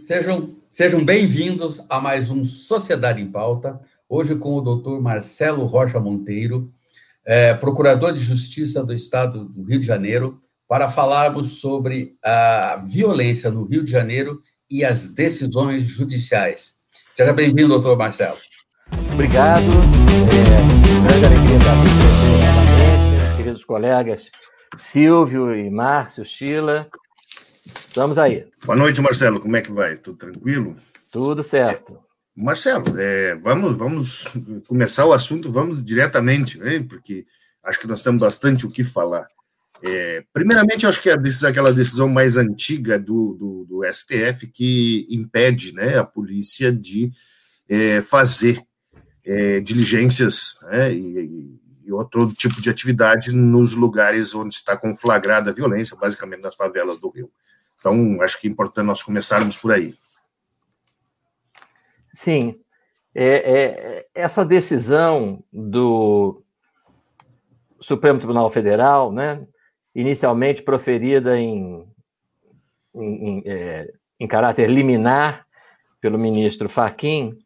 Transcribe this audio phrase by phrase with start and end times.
[0.00, 6.00] Sejam, sejam bem-vindos a mais um Sociedade em Pauta, hoje com o doutor Marcelo Rocha
[6.00, 6.72] Monteiro,
[7.24, 13.50] é, procurador de Justiça do Estado do Rio de Janeiro, para falarmos sobre a violência
[13.50, 16.76] no Rio de Janeiro e as decisões judiciais.
[17.12, 18.36] Seja bem-vindo, doutor Marcelo.
[19.12, 19.62] Obrigado.
[19.62, 21.90] É, grande alegria estar aqui
[22.44, 24.30] novamente, queridos colegas
[24.76, 26.88] Silvio e Márcio, Sheila.
[27.98, 28.46] Estamos aí.
[28.64, 29.40] Boa noite, Marcelo.
[29.40, 29.96] Como é que vai?
[29.96, 30.76] Tudo tranquilo?
[31.10, 31.98] Tudo certo.
[32.32, 34.24] Marcelo, é, vamos, vamos
[34.68, 36.78] começar o assunto, vamos diretamente, né?
[36.88, 37.26] Porque
[37.60, 39.26] acho que nós temos bastante o que falar.
[39.82, 41.16] É, primeiramente, acho que é
[41.48, 47.10] aquela decisão mais antiga do, do, do STF que impede né, a polícia de
[47.68, 48.62] é, fazer
[49.26, 55.54] é, diligências né, e, e, outro tipo de atividade nos lugares onde está conflagrada a
[55.54, 57.28] violência, basicamente nas favelas do Rio.
[57.78, 59.94] Então, acho que é importante nós começarmos por aí.
[62.12, 62.60] Sim.
[63.14, 66.42] É, é, essa decisão do
[67.80, 69.46] Supremo Tribunal Federal, né,
[69.94, 71.86] inicialmente proferida em,
[72.94, 75.46] em, é, em caráter liminar
[76.00, 77.38] pelo ministro Faquim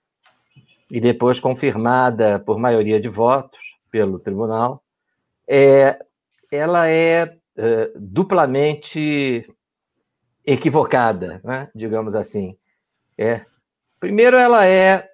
[0.91, 4.83] e depois confirmada por maioria de votos pelo tribunal,
[5.49, 5.99] é,
[6.51, 9.47] ela é, é duplamente
[10.45, 11.69] equivocada, né?
[11.75, 12.57] digamos assim.
[13.17, 13.45] É.
[14.01, 15.09] Primeiro, ela é,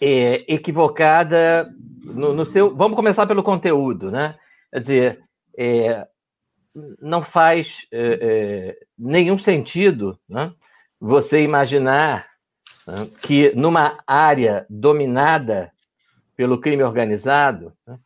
[0.00, 1.72] é equivocada
[2.04, 2.74] no, no, seu.
[2.74, 4.36] Vamos começar pelo conteúdo, né?
[4.72, 5.24] Quer dizer,
[5.58, 6.06] é,
[7.00, 10.52] não faz é, é nenhum sentido né?
[11.00, 12.28] você imaginar
[12.86, 15.72] né, que numa área dominada
[16.36, 17.98] pelo crime organizado, né?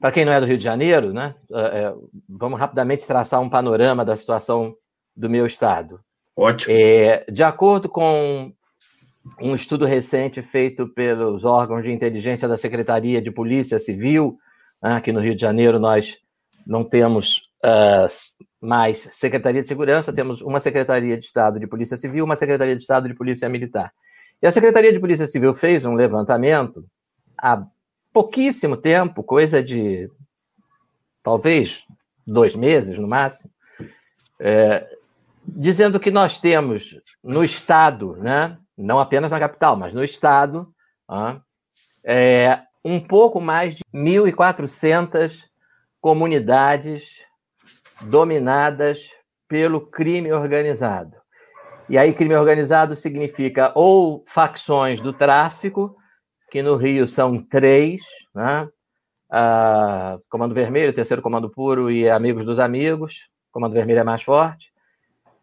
[0.00, 1.34] para quem não é do Rio de Janeiro, né?
[1.52, 1.94] É, é,
[2.28, 4.76] vamos rapidamente traçar um panorama da situação
[5.18, 6.00] do meu estado.
[6.36, 6.72] Ótimo.
[6.76, 8.52] É, de acordo com
[9.40, 14.38] um estudo recente feito pelos órgãos de inteligência da Secretaria de Polícia Civil,
[14.80, 16.16] né, aqui no Rio de Janeiro nós
[16.64, 18.08] não temos uh,
[18.60, 22.82] mais Secretaria de Segurança, temos uma Secretaria de Estado de Polícia Civil, uma Secretaria de
[22.82, 23.92] Estado de Polícia Militar.
[24.40, 26.84] E a Secretaria de Polícia Civil fez um levantamento
[27.36, 27.60] há
[28.12, 30.08] pouquíssimo tempo, coisa de
[31.24, 31.84] talvez
[32.24, 33.50] dois meses no máximo,
[34.38, 34.86] é,
[35.56, 40.72] dizendo que nós temos no Estado, né, não apenas na capital, mas no Estado,
[42.04, 45.44] é, um pouco mais de 1.400
[46.00, 47.18] comunidades
[48.02, 49.10] dominadas
[49.48, 51.16] pelo crime organizado.
[51.88, 55.96] E aí, crime organizado significa ou facções do tráfico,
[56.50, 58.02] que no Rio são três,
[58.34, 58.68] né?
[60.28, 63.14] Comando Vermelho, Terceiro Comando Puro e Amigos dos Amigos.
[63.50, 64.70] Comando Vermelho é mais forte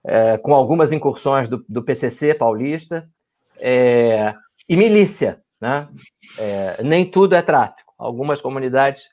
[0.05, 3.09] é, com algumas incursões do, do PCC paulista,
[3.57, 4.33] é,
[4.67, 5.41] e milícia.
[5.59, 5.87] Né?
[6.37, 7.93] É, nem tudo é tráfico.
[7.97, 9.03] Algumas comunidades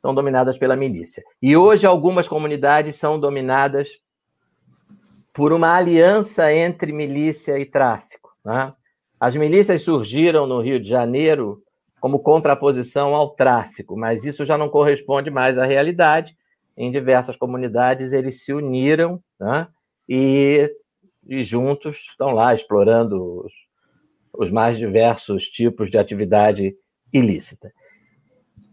[0.00, 1.22] são dominadas pela milícia.
[1.42, 3.88] E hoje algumas comunidades são dominadas
[5.32, 8.34] por uma aliança entre milícia e tráfico.
[8.44, 8.72] Né?
[9.20, 11.62] As milícias surgiram no Rio de Janeiro
[12.00, 16.36] como contraposição ao tráfico, mas isso já não corresponde mais à realidade.
[16.76, 19.68] Em diversas comunidades eles se uniram né?
[20.08, 20.72] E,
[21.26, 23.52] e juntos estão lá explorando os,
[24.32, 26.74] os mais diversos tipos de atividade
[27.12, 27.72] ilícita.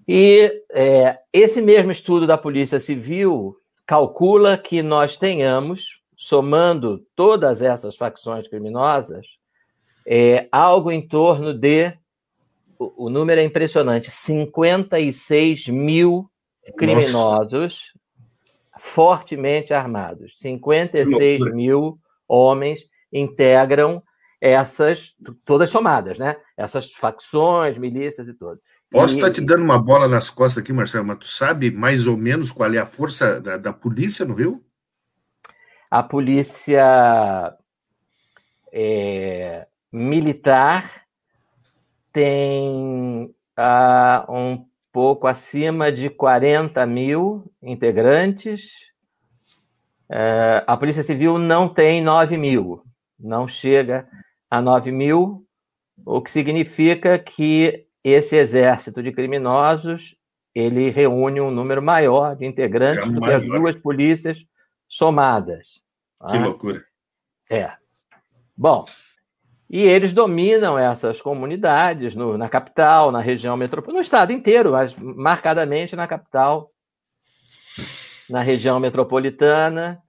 [0.08, 7.96] E é, esse mesmo estudo da Polícia Civil calcula que nós tenhamos, somando todas essas
[7.96, 9.26] facções criminosas,
[10.08, 11.92] é, algo em torno de.
[12.78, 16.30] O, o número é impressionante: 56 mil
[16.78, 17.12] criminosos
[17.52, 18.05] Nossa
[18.86, 20.36] fortemente armados.
[20.38, 24.02] 56 mil homens integram
[24.40, 26.36] essas, todas somadas, né?
[26.56, 28.60] Essas facções, milícias e tudo.
[28.92, 32.06] Posso estar tá te dando uma bola nas costas aqui, Marcelo, mas tu sabe mais
[32.06, 34.64] ou menos qual é a força da, da polícia no Rio?
[35.90, 37.58] A polícia
[38.72, 41.06] é, militar
[42.14, 44.66] tem uh, um
[44.96, 48.72] pouco acima de 40 mil integrantes.
[50.10, 52.82] É, a Polícia Civil não tem 9 mil,
[53.20, 54.08] não chega
[54.50, 55.46] a 9 mil,
[56.06, 60.16] o que significa que esse exército de criminosos
[60.54, 64.46] ele reúne um número maior de integrantes do que as duas polícias
[64.88, 65.82] somadas.
[66.30, 66.82] Que ah, loucura.
[67.52, 67.70] É.
[68.56, 68.86] Bom,
[69.70, 74.94] e eles dominam essas comunidades no, na capital, na região metropolitana, no estado inteiro, mas
[74.96, 76.70] marcadamente na capital,
[78.30, 80.02] na região metropolitana.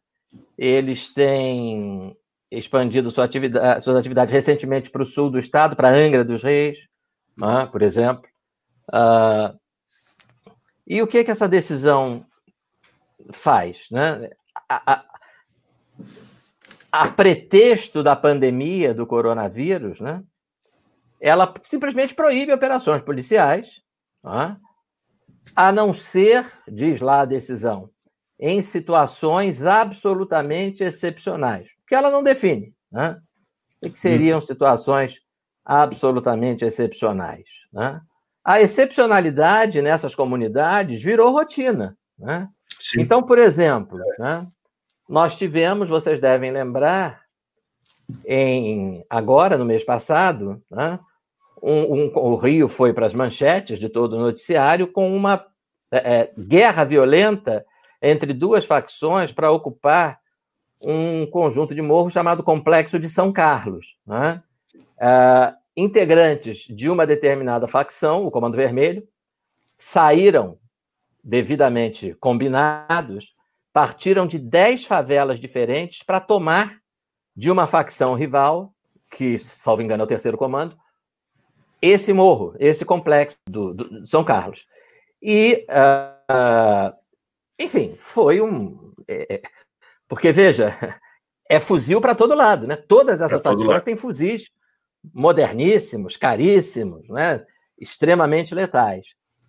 [0.59, 2.17] Eles têm
[2.51, 6.79] expandido sua atividade, suas atividades recentemente para o sul do estado, para Angra dos Reis,
[7.37, 8.29] né, por exemplo.
[8.89, 9.59] Uh,
[10.87, 12.25] e o que, que essa decisão
[13.33, 13.87] faz?
[13.91, 14.31] Né?
[14.69, 15.05] A, a,
[17.01, 20.23] a pretexto da pandemia do coronavírus, né,
[21.21, 23.69] ela simplesmente proíbe operações policiais,
[24.25, 24.57] né,
[25.55, 27.91] a não ser, diz lá a decisão,
[28.39, 32.75] em situações absolutamente excepcionais, que ela não define.
[32.91, 33.19] Né?
[33.85, 35.21] O que seriam situações
[35.65, 37.45] absolutamente excepcionais?
[37.73, 38.01] Né?
[38.45, 41.97] A excepcionalidade nessas comunidades virou rotina.
[42.19, 42.49] Né?
[42.99, 44.47] Então, por exemplo, né,
[45.09, 47.23] nós tivemos, vocês devem lembrar,
[48.25, 50.99] em agora, no mês passado, né,
[51.63, 55.45] um, um, o Rio foi para as manchetes de todo o noticiário com uma
[55.91, 57.65] é, é guerra violenta
[58.01, 60.21] entre duas facções para ocupar
[60.85, 63.97] um conjunto de morros chamado Complexo de São Carlos.
[64.07, 64.43] Né?
[64.75, 69.07] Uh, integrantes de uma determinada facção, o Comando Vermelho,
[69.79, 70.59] saíram
[71.23, 73.35] devidamente combinados,
[73.77, 76.81] partiram de dez favelas diferentes para tomar
[77.37, 78.73] de uma facção rival,
[79.11, 80.75] que, salvo engano, é o terceiro comando,
[81.83, 84.67] esse morro, esse complexo do, do São Carlos.
[85.21, 86.97] E uh,
[87.59, 88.95] enfim, foi um.
[89.07, 89.43] É, é
[90.09, 90.75] porque, veja,
[91.47, 92.77] é fuzil para todo lado, né?
[92.77, 94.51] Todas essas facções têm fuzis
[95.13, 97.45] moderníssimos, caríssimos, né?
[97.79, 99.05] extremamente letais.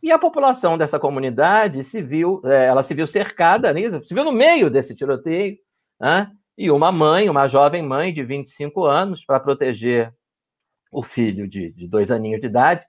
[0.08, 3.82] E a população dessa comunidade se viu, é, ela se viu cercada, né?
[4.02, 5.58] se viu no meio desse tiroteio,
[6.00, 6.32] né?
[6.58, 10.16] e uma mãe, uma jovem mãe de 25 anos, para proteger
[10.90, 12.86] o filho de, de dois aninhos de idade,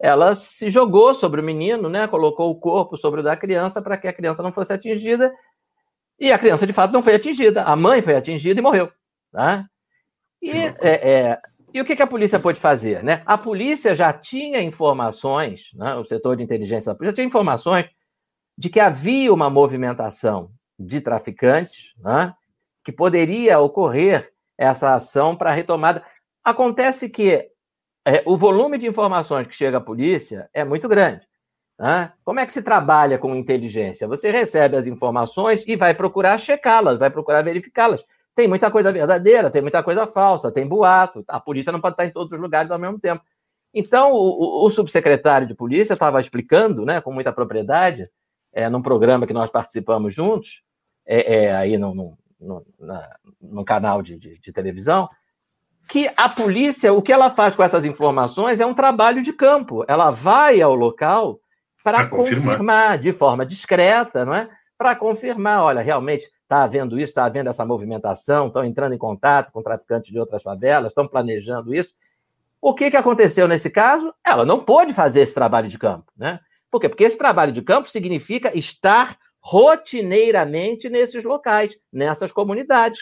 [0.00, 2.08] ela se jogou sobre o menino, né?
[2.08, 5.32] Colocou o corpo sobre o da criança para que a criança não fosse atingida.
[6.18, 7.62] E a criança, de fato, não foi atingida.
[7.62, 8.90] A mãe foi atingida e morreu.
[9.30, 9.64] Tá?
[10.42, 11.40] E, é, é,
[11.72, 13.02] e o que, a polícia pôde fazer?
[13.02, 13.22] Né?
[13.26, 15.94] A polícia já tinha informações, né?
[15.96, 17.86] o setor de inteligência da polícia tinha informações
[18.56, 22.34] de que havia uma movimentação de traficantes, né?
[22.84, 26.02] que poderia ocorrer essa ação para retomada.
[26.42, 27.50] Acontece que
[28.06, 31.26] é, o volume de informações que chega à polícia é muito grande.
[31.78, 32.12] Né?
[32.24, 34.08] Como é que se trabalha com inteligência?
[34.08, 38.04] Você recebe as informações e vai procurar checá-las, vai procurar verificá-las.
[38.38, 41.24] Tem muita coisa verdadeira, tem muita coisa falsa, tem boato.
[41.26, 43.20] A polícia não pode estar em todos os lugares ao mesmo tempo.
[43.74, 48.08] Então, o, o subsecretário de polícia estava explicando, né, com muita propriedade,
[48.52, 50.62] é, num programa que nós participamos juntos,
[51.04, 55.08] é, é aí no, no, no, na, no canal de, de, de televisão,
[55.88, 59.84] que a polícia, o que ela faz com essas informações é um trabalho de campo.
[59.88, 61.40] Ela vai ao local
[61.82, 62.52] para confirmar.
[62.52, 62.98] confirmar.
[62.98, 64.48] de forma discreta, não é?
[64.78, 69.52] Para confirmar, olha, realmente está havendo isso, está havendo essa movimentação, estão entrando em contato
[69.52, 71.92] com traficantes de outras favelas, estão planejando isso.
[72.60, 74.14] O que, que aconteceu nesse caso?
[74.24, 76.40] Ela não pôde fazer esse trabalho de campo, né?
[76.70, 76.88] Por quê?
[76.88, 83.00] Porque esse trabalho de campo significa estar rotineiramente nesses locais, nessas comunidades.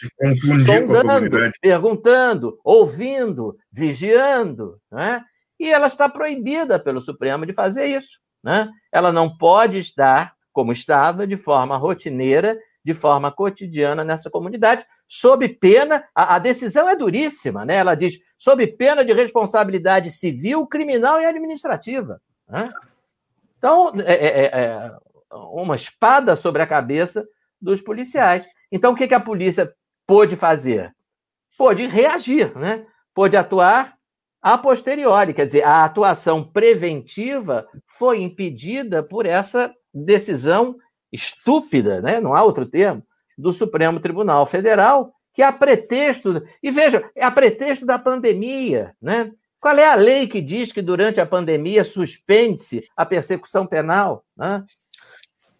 [0.64, 4.80] sondando, perguntando, ouvindo, vigiando.
[4.90, 5.24] Né?
[5.58, 8.20] E ela está proibida pelo Supremo de fazer isso.
[8.44, 8.70] Né?
[8.92, 15.46] Ela não pode estar, como estava, de forma rotineira, de forma cotidiana nessa comunidade, sob
[15.50, 16.02] pena.
[16.14, 17.76] A, a decisão é duríssima, né?
[17.76, 22.22] ela diz, sob pena de responsabilidade civil, criminal e administrativa.
[22.48, 22.72] Né?
[23.58, 24.92] Então, é, é, é, é
[25.30, 27.28] uma espada sobre a cabeça
[27.60, 28.46] dos policiais.
[28.72, 29.70] Então, o que, que a polícia
[30.06, 30.90] pôde fazer?
[31.58, 32.86] Pôde reagir, né?
[33.14, 33.94] pôde atuar
[34.40, 37.66] a posteriori, quer dizer, a atuação preventiva
[37.98, 40.76] foi impedida por essa decisão
[41.12, 42.20] estúpida, né?
[42.20, 43.02] não há outro termo,
[43.36, 49.30] do Supremo Tribunal Federal, que a pretexto, e veja, é a pretexto da pandemia, né?
[49.60, 54.24] Qual é a lei que diz que durante a pandemia suspende-se a persecução penal?
[54.36, 54.64] Né?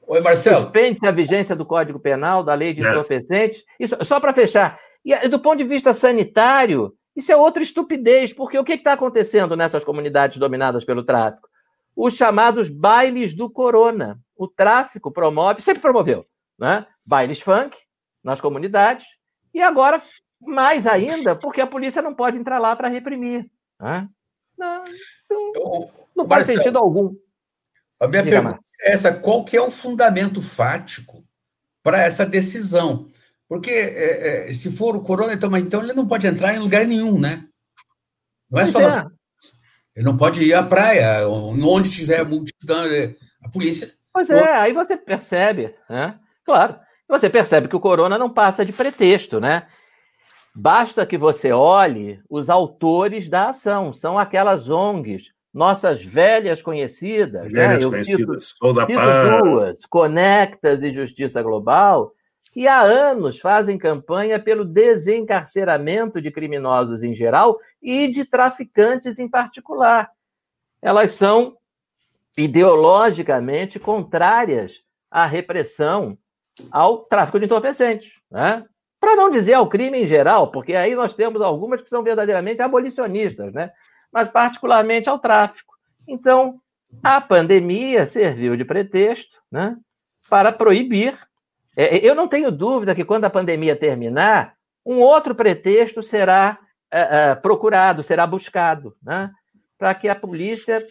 [0.07, 0.63] Oi, Marcelo.
[0.63, 2.89] Suspende a vigência do Código Penal, da lei de é.
[2.89, 3.65] entorpecentes.
[3.81, 4.79] Isso, só para fechar.
[5.05, 9.57] E do ponto de vista sanitário, isso é outra estupidez, porque o que está acontecendo
[9.57, 11.49] nessas comunidades dominadas pelo tráfico?
[11.97, 14.21] Os chamados bailes do corona.
[14.37, 16.27] O tráfico promove, sempre promoveu,
[16.59, 16.87] né?
[17.05, 17.77] bailes funk
[18.23, 19.07] nas comunidades,
[19.55, 20.03] e agora,
[20.41, 23.51] mais ainda, porque a polícia não pode entrar lá para reprimir.
[23.81, 24.09] Né?
[24.59, 24.85] Não,
[25.31, 27.15] não, não faz sentido algum.
[28.01, 31.25] A minha Diga pergunta é essa: qual que é o fundamento fático
[31.83, 33.09] para essa decisão?
[33.49, 36.59] Porque é, é, se for o corona, então, mas então ele não pode entrar em
[36.59, 37.47] lugar nenhum, né?
[38.51, 38.81] Não é pois só.
[38.81, 38.89] É.
[38.89, 39.13] Nas...
[39.95, 43.91] Ele não pode ir à praia, onde tiver multidão, é, a polícia.
[44.17, 46.19] Pois é, aí você percebe, né?
[46.43, 49.67] Claro, você percebe que o corona não passa de pretexto, né?
[50.55, 57.53] Basta que você olhe os autores da ação, são aquelas ONGs, nossas velhas conhecidas.
[57.53, 57.69] Né?
[57.69, 57.91] Velhas né?
[57.91, 62.11] conhecidas, cito, cito duas, Conectas e Justiça Global,
[62.55, 69.29] que há anos fazem campanha pelo desencarceramento de criminosos em geral e de traficantes em
[69.29, 70.11] particular.
[70.81, 71.55] Elas são
[72.37, 76.19] ideologicamente contrárias à repressão
[76.71, 78.13] ao tráfico de entorpecentes.
[78.31, 78.65] Né?
[79.01, 82.63] Para não dizer ao crime em geral, porque aí nós temos algumas que são verdadeiramente
[82.63, 83.71] abolicionistas, né?
[84.13, 85.75] mas particularmente ao tráfico.
[86.07, 86.61] Então,
[87.03, 89.77] a pandemia serviu de pretexto né,
[90.29, 91.19] para proibir.
[91.77, 96.59] É, eu não tenho dúvida que quando a pandemia terminar, um outro pretexto será
[96.91, 97.01] é,
[97.31, 99.31] é, procurado, será buscado, né,
[99.77, 100.87] para que a polícia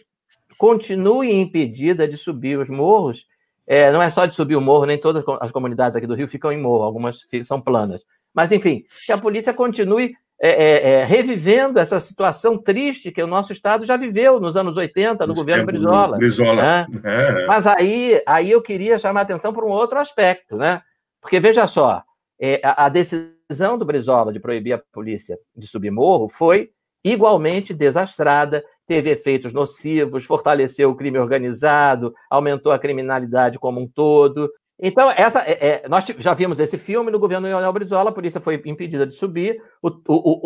[0.58, 3.26] continue impedida de subir os morros
[3.66, 6.28] é, não é só de subir o morro, nem todas as comunidades aqui do Rio
[6.28, 8.02] ficam em morro, algumas são planas.
[8.32, 13.26] Mas, enfim, que a polícia continue é, é, é, revivendo essa situação triste que o
[13.26, 16.16] nosso Estado já viveu nos anos 80, no Esse governo Brizola.
[16.16, 16.62] Brizola.
[16.62, 16.86] Né?
[17.02, 17.46] É.
[17.46, 20.82] Mas aí, aí eu queria chamar a atenção para um outro aspecto, né?
[21.20, 22.04] Porque, veja só,
[22.40, 26.70] é, a, a decisão do Brizola de proibir a polícia de subir morro foi
[27.02, 34.50] igualmente desastrada, teve efeitos nocivos, fortaleceu o crime organizado, aumentou a criminalidade como um todo.
[34.78, 38.40] Então, essa, é, é, nós já vimos esse filme no governo Leonel Brizola, a polícia
[38.40, 39.90] foi impedida de subir, o,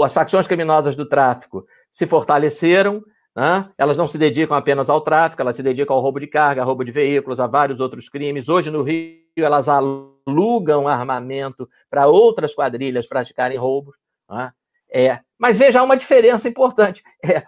[0.01, 3.03] o, as facções criminosas do tráfico se fortaleceram,
[3.35, 3.69] né?
[3.77, 6.85] elas não se dedicam apenas ao tráfico, elas se dedicam ao roubo de carga, roubo
[6.85, 8.49] de veículos, a vários outros crimes.
[8.49, 13.97] Hoje, no Rio, elas alugam armamento para outras quadrilhas praticarem roubos.
[14.29, 14.53] Né?
[14.93, 17.03] É, mas veja, uma diferença importante.
[17.25, 17.45] É,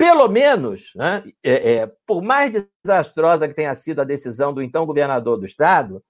[0.00, 2.50] pelo menos, né, é, é, por mais
[2.82, 6.02] desastrosa que tenha sido a decisão do então governador do estado,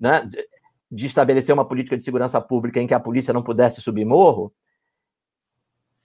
[0.00, 0.30] né,
[0.88, 4.54] de, estabelecer uma política de segurança pública em que a polícia não pudesse subir morro,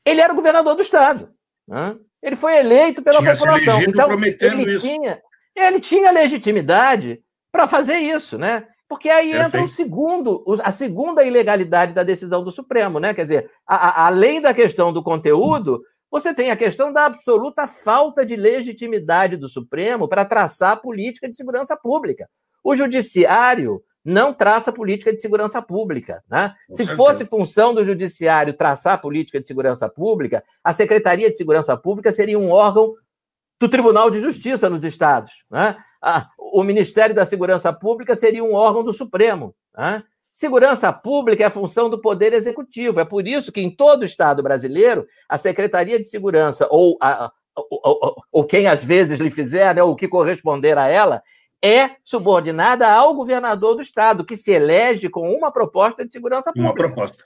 [0.03, 1.29] ele era o governador do estado.
[1.67, 1.95] Né?
[2.23, 3.83] Ele foi eleito pela tinha população.
[3.83, 4.09] Então,
[4.41, 4.87] ele isso.
[4.87, 5.21] tinha,
[5.55, 8.65] ele tinha legitimidade para fazer isso, né?
[8.89, 9.47] Porque aí Perfeito.
[9.47, 13.13] entra o segundo, a segunda ilegalidade da decisão do Supremo, né?
[13.13, 17.67] Quer dizer, a, a, além da questão do conteúdo, você tem a questão da absoluta
[17.67, 22.29] falta de legitimidade do Supremo para traçar a política de segurança pública.
[22.63, 26.23] O judiciário não traça política de segurança pública.
[26.29, 26.55] Né?
[26.69, 26.95] Se certeza.
[26.95, 32.39] fosse função do judiciário traçar política de segurança pública, a Secretaria de Segurança Pública seria
[32.39, 32.93] um órgão
[33.59, 35.31] do Tribunal de Justiça nos estados.
[35.51, 35.75] Né?
[36.39, 39.53] o Ministério da Segurança Pública seria um órgão do Supremo.
[39.75, 40.01] Né?
[40.37, 42.99] Segurança pública é a função do Poder Executivo.
[42.99, 47.31] É por isso que, em todo o Estado brasileiro, a Secretaria de Segurança, ou, a,
[47.55, 51.23] ou, ou, ou quem às vezes lhe fizer, né, o que corresponder a ela,
[51.59, 56.69] é subordinada ao governador do Estado, que se elege com uma proposta de segurança pública.
[56.69, 57.23] Uma proposta.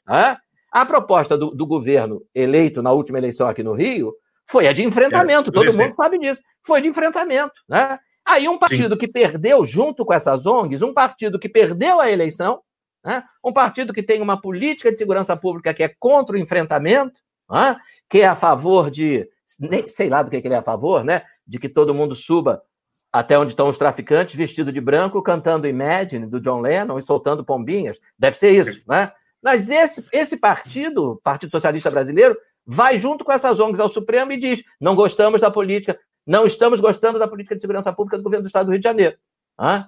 [0.72, 4.14] A proposta do, do, governo eleito na última eleição aqui no Rio
[4.46, 6.40] foi a de enfrentamento, é, todo mundo sabe disso.
[6.66, 7.56] Foi de enfrentamento.
[7.68, 8.00] Né?
[8.26, 9.00] Aí um partido Sim.
[9.00, 12.62] que perdeu, junto com essas ONGs, um partido que perdeu a eleição,
[13.04, 13.24] né?
[13.44, 17.78] Um partido que tem uma política de segurança pública que é contra o enfrentamento, né?
[18.10, 19.28] que é a favor de.
[19.88, 21.24] Sei lá do que, ele é a favor, né?
[21.46, 22.62] De que todo mundo suba
[23.12, 27.44] até onde estão os traficantes, vestido de branco, cantando Imagine, do John Lennon, e soltando
[27.44, 28.00] pombinhas.
[28.18, 29.12] Deve ser isso, né?
[29.42, 34.38] Mas esse, esse partido, Partido Socialista Brasileiro, vai junto com essas ONGs ao Supremo e
[34.38, 38.44] diz: não gostamos da política, não estamos gostando da política de segurança pública do governo
[38.44, 39.18] do Estado do Rio de Janeiro.
[39.60, 39.86] Né?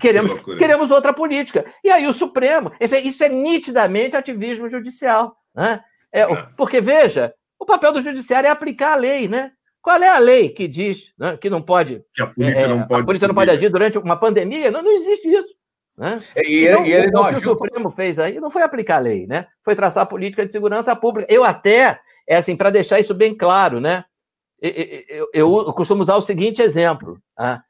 [0.00, 1.64] Queremos, queremos outra política.
[1.84, 5.36] E aí o Supremo, isso é, isso é nitidamente ativismo judicial.
[5.54, 5.80] Né?
[6.12, 6.46] É, é.
[6.56, 9.52] Porque, veja, o papel do judiciário é aplicar a lei, né?
[9.82, 12.04] Qual é a lei que diz né, que não pode.
[12.12, 14.70] Que a polícia, é, não, pode a polícia não pode agir durante uma pandemia?
[14.70, 15.54] Não, não existe isso.
[15.96, 16.22] Né?
[16.36, 19.00] E, então, e ele não o que o Supremo fez aí não foi aplicar a
[19.00, 19.46] lei, né?
[19.64, 21.32] Foi traçar a política de segurança pública.
[21.32, 24.04] Eu até, é assim, para deixar isso bem claro, né?
[24.60, 27.18] Eu, eu, eu, costumo usar o seguinte exemplo.
[27.34, 27.62] Tá?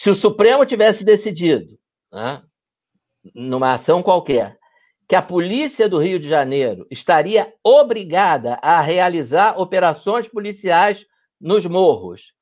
[0.00, 1.76] Se o Supremo tivesse decidido,
[2.12, 2.40] né,
[3.34, 4.56] numa ação qualquer,
[5.08, 11.04] que a polícia do Rio de Janeiro estaria obrigada a realizar operações policiais
[11.40, 12.32] nos morros,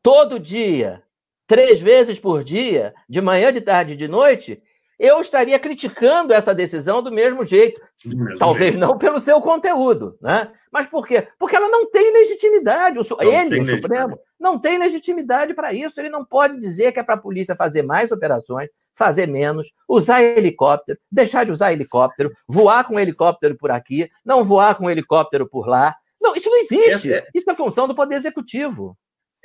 [0.00, 1.02] todo dia,
[1.44, 4.62] três vezes por dia, de manhã, de tarde e de noite,
[4.96, 7.80] eu estaria criticando essa decisão do mesmo jeito.
[8.04, 8.78] Do mesmo Talvez jeito.
[8.78, 10.52] não pelo seu conteúdo, né?
[10.70, 11.26] Mas por quê?
[11.36, 12.96] Porque ela não tem legitimidade.
[13.00, 16.00] O, ele, tem o Supremo, não tem legitimidade para isso.
[16.00, 20.22] Ele não pode dizer que é para a polícia fazer mais operações, fazer menos, usar
[20.22, 25.66] helicóptero, deixar de usar helicóptero, voar com helicóptero por aqui, não voar com helicóptero por
[25.66, 25.94] lá.
[26.20, 27.12] Não, isso não existe.
[27.12, 27.26] É...
[27.34, 28.96] Isso é função do Poder Executivo.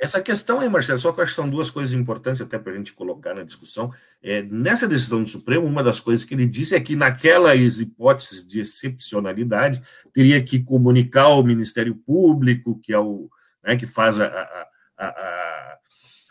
[0.02, 2.72] Essa questão aí, Marcelo, só que eu acho que são duas coisas importantes até para
[2.72, 3.92] a gente colocar na discussão.
[4.20, 8.44] É, nessa decisão do Supremo, uma das coisas que ele disse é que naquelas hipóteses
[8.44, 9.80] de excepcionalidade,
[10.12, 13.30] teria que comunicar ao Ministério Público, que é o
[13.62, 14.66] né, que faz a, a,
[15.06, 15.76] a,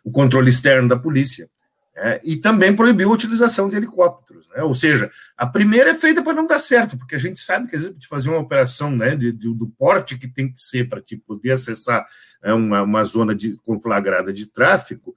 [0.03, 1.49] o controle externo da polícia,
[1.95, 4.47] é, e também proibiu a utilização de helicópteros.
[4.49, 4.63] Né?
[4.63, 7.77] Ou seja, a primeira é feita para não dar certo, porque a gente sabe que,
[7.77, 11.01] vezes, de fazer uma operação né, de, de, do porte que tem que ser para
[11.01, 12.07] te poder acessar
[12.41, 15.15] né, uma, uma zona de, conflagrada de tráfico,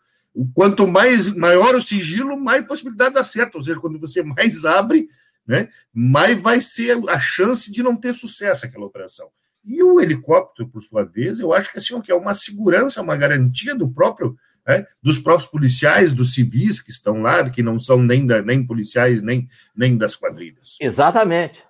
[0.53, 3.55] quanto mais maior o sigilo, mais possibilidade de dar certo.
[3.55, 5.09] Ou seja, quando você mais abre,
[5.47, 9.31] né, mais vai ser a chance de não ter sucesso aquela operação.
[9.65, 13.17] E o helicóptero, por sua vez, eu acho que, assim, que é uma segurança, uma
[13.17, 17.99] garantia do próprio né, dos próprios policiais, dos civis que estão lá, que não são
[17.99, 20.77] nem, da, nem policiais, nem, nem das quadrilhas.
[20.81, 21.63] Exatamente.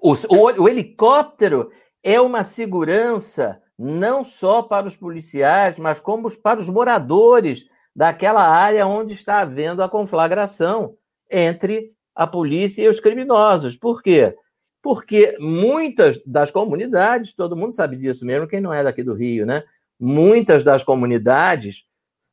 [0.00, 1.70] O, o, o helicóptero
[2.02, 7.64] é uma segurança não só para os policiais, mas como para os moradores
[7.94, 10.96] daquela área onde está havendo a conflagração
[11.30, 13.76] entre a polícia e os criminosos.
[13.76, 14.34] Por quê?
[14.82, 19.44] Porque muitas das comunidades, todo mundo sabe disso mesmo, quem não é daqui do Rio,
[19.44, 19.64] né?
[19.98, 21.84] Muitas das comunidades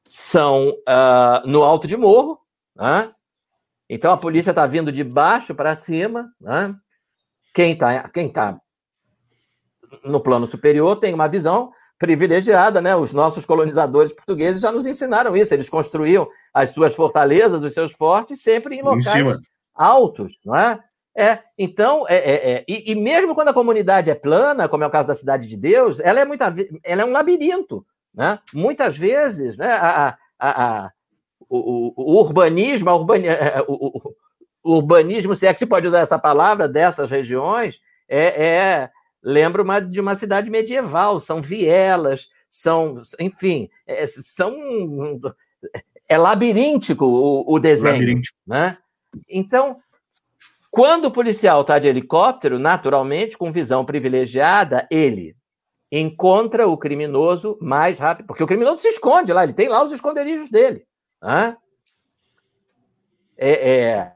[0.07, 2.39] são uh, no alto de morro,
[2.75, 3.11] né?
[3.89, 6.31] então a polícia está vindo de baixo para cima.
[6.39, 6.73] Né?
[7.53, 8.57] Quem está quem tá
[10.05, 12.95] no plano superior tem uma visão privilegiada, né?
[12.95, 15.53] Os nossos colonizadores portugueses já nos ensinaram isso.
[15.53, 19.41] Eles construíam as suas fortalezas, os seus fortes, sempre em locais em
[19.73, 20.79] altos, não é?
[21.19, 24.87] É, então, é, é, é e, e, mesmo quando a comunidade é plana, como é
[24.87, 27.83] o caso da Cidade de Deus, ela é, muita, ela é um labirinto.
[28.13, 28.37] Né?
[28.53, 30.91] Muitas vezes, né, a, a, a
[31.49, 34.13] o, o, urbanismo, urbani, é, o,
[34.63, 38.89] o, urbanismo, se é que se pode usar essa palavra, dessas regiões, é, é
[39.23, 44.55] lembra uma, de uma cidade medieval, são vielas, são, enfim, é, são
[46.07, 48.37] é labiríntico o, o desenho, labiríntico.
[48.45, 48.77] né?
[49.27, 49.77] Então,
[50.77, 55.35] quando o policial está de helicóptero, naturalmente, com visão privilegiada, ele
[55.91, 59.91] encontra o criminoso mais rápido, porque o criminoso se esconde lá, ele tem lá os
[59.91, 60.85] esconderijos dele.
[61.19, 61.57] Né?
[63.35, 64.11] É, é,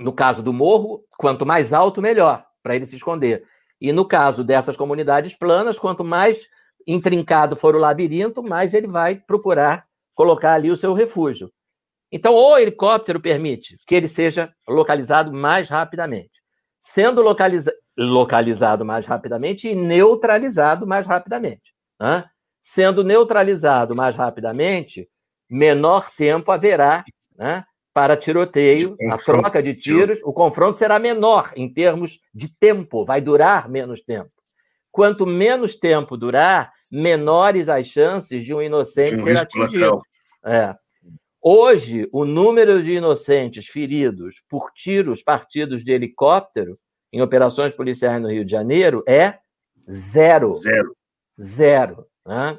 [0.00, 3.46] no caso do morro, quanto mais alto, melhor, para ele se esconder.
[3.80, 6.48] E no caso dessas comunidades planas, quanto mais
[6.84, 11.52] intrincado for o labirinto, mais ele vai procurar colocar ali o seu refúgio.
[12.10, 16.42] Então, o helicóptero permite que ele seja localizado mais rapidamente.
[16.80, 21.74] Sendo localizado localizado mais rapidamente e neutralizado mais rapidamente.
[22.00, 22.24] Né?
[22.62, 25.08] Sendo neutralizado mais rapidamente,
[25.48, 27.04] menor tempo haverá
[27.36, 33.04] né, para tiroteio, a troca de tiros, o confronto será menor em termos de tempo,
[33.04, 34.30] vai durar menos tempo.
[34.90, 40.02] Quanto menos tempo durar, menores as chances de um inocente ser atingido.
[40.44, 40.74] É.
[41.46, 46.78] Hoje, o número de inocentes feridos por tiros partidos de helicóptero
[47.12, 49.38] em operações policiais no Rio de Janeiro é
[49.90, 50.54] zero.
[50.54, 50.96] Zero.
[51.38, 52.06] Zero.
[52.26, 52.58] Né?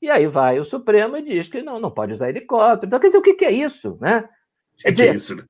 [0.00, 2.86] E aí vai o Supremo e diz que não, não pode usar helicóptero.
[2.86, 3.98] Então, quer dizer, o que, que é isso?
[4.00, 4.28] Né?
[4.78, 5.44] Quer dizer, que é isso?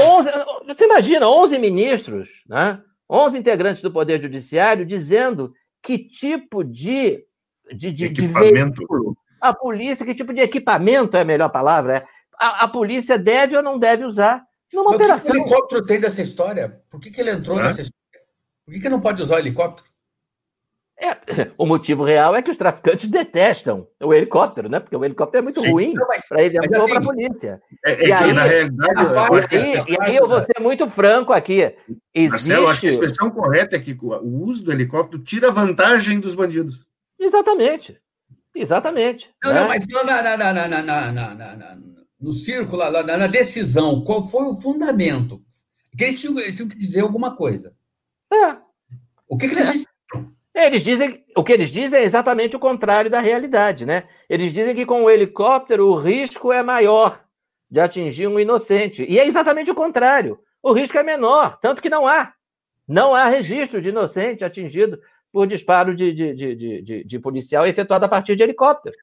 [0.00, 0.30] 11,
[0.66, 2.82] você imagina 11 ministros, né?
[3.08, 7.24] 11 integrantes do Poder Judiciário dizendo que tipo de,
[7.72, 8.72] de, de, equipamento.
[8.72, 12.06] De veículo, a polícia, que tipo de equipamento é a melhor palavra, é,
[12.38, 15.30] a, a polícia deve ou não deve usar numa Mas operação.
[15.30, 16.80] O que, o helicóptero tem dessa história?
[16.90, 17.94] Por que, que ele entrou nessa história?
[18.64, 19.88] Por que, que não pode usar o helicóptero?
[20.96, 21.16] É,
[21.58, 24.80] o motivo real é que os traficantes detestam o helicóptero, né?
[24.80, 25.94] Porque o helicóptero é muito Sim, ruim
[26.28, 27.62] para ele, é muito assim, para a polícia.
[27.84, 31.32] É, é e, aí, na realidade, eu aí, e aí eu vou ser muito franco
[31.32, 31.74] aqui.
[32.14, 32.30] Existe...
[32.30, 36.34] Marcelo, acho que a expressão correta é que o uso do helicóptero tira vantagem dos
[36.34, 36.86] bandidos.
[37.18, 38.00] Exatamente.
[38.54, 39.30] Exatamente.
[39.42, 39.60] Não, né?
[39.60, 41.93] não, mas não na, na, na, na, na, na, na
[42.24, 45.42] no círculo, lá, na decisão, qual foi o fundamento?
[45.96, 47.76] Que eles, tinham, eles tinham que dizer alguma coisa.
[48.32, 48.56] É.
[49.28, 50.32] O que, que eles disseram?
[50.54, 54.08] Eles dizem, o que eles dizem é exatamente o contrário da realidade, né?
[54.26, 57.22] Eles dizem que com o helicóptero o risco é maior
[57.70, 59.04] de atingir um inocente.
[59.06, 60.38] E é exatamente o contrário.
[60.62, 62.32] O risco é menor, tanto que não há.
[62.88, 64.98] Não há registro de inocente atingido
[65.30, 68.96] por disparo de, de, de, de, de policial efetuado a partir de helicóptero.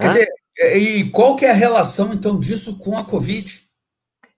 [0.00, 3.62] Quer dizer, e qual que é a relação, então, disso com a Covid?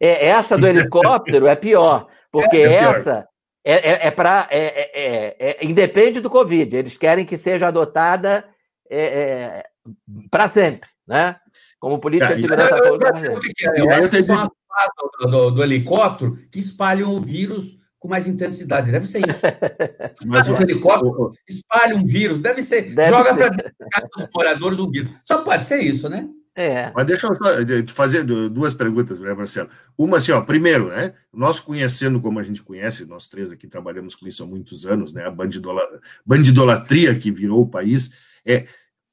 [0.01, 2.97] É, essa do helicóptero é pior, porque é, é pior.
[2.97, 3.29] essa
[3.65, 4.49] é, é, é para.
[4.51, 8.45] É, é, é, independe do Covid, eles querem que seja adotada
[10.31, 11.37] para sempre, né?
[11.79, 13.19] Como política de segurança pública.
[13.25, 14.59] Eu, eu, eu, eu, eu,
[15.21, 18.91] do, do, do helicóptero que espalham o vírus com mais intensidade.
[18.91, 19.41] Deve ser isso.
[20.27, 22.95] Mas o helicóptero espalha um vírus, deve ser.
[22.95, 25.11] Deve joga para os moradores do vírus.
[25.25, 26.29] Só pode ser isso, né?
[26.55, 26.91] É.
[26.93, 29.71] Mas deixa eu te fazer duas perguntas, né, Marcelo?
[29.97, 31.15] Uma assim, ó, primeiro, né?
[31.33, 35.13] Nós conhecendo como a gente conhece, nós três aqui trabalhamos com isso há muitos anos,
[35.13, 35.25] né?
[35.25, 35.31] A
[36.27, 38.11] bandidolatria que virou o país.
[38.45, 38.67] É,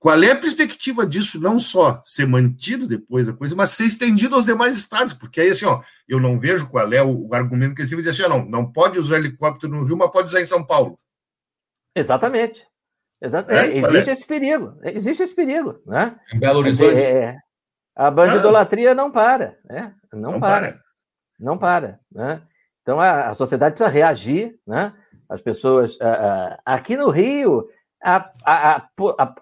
[0.06, 4.36] qual é a perspectiva disso não só ser mantido depois da coisa, mas ser estendido
[4.36, 5.16] aos demais estados?
[5.16, 8.12] Porque aí, assim, ó, eu não vejo qual é o, o argumento que eles dizem
[8.12, 11.00] assim, ó, não, não pode usar helicóptero no Rio, mas pode usar em São Paulo.
[11.96, 12.64] Exatamente.
[13.20, 13.52] Exato.
[13.52, 14.14] É, é existe é?
[14.14, 14.78] esse perigo.
[14.84, 15.82] Existe esse perigo.
[15.88, 16.16] Né?
[16.32, 17.02] Em Belo Horizonte.
[17.02, 17.40] É,
[17.96, 18.96] a bandidolatria ah.
[18.96, 19.58] não para.
[19.68, 19.92] Né?
[20.14, 20.68] Não, não para.
[20.68, 20.82] para.
[21.40, 22.00] Não para.
[22.12, 22.44] Né?
[22.84, 24.56] Então a, a, sociedade precisa reagir.
[24.68, 24.94] Né?
[25.28, 25.98] As pessoas.
[26.64, 27.68] aqui no Rio,
[28.06, 28.88] a, a,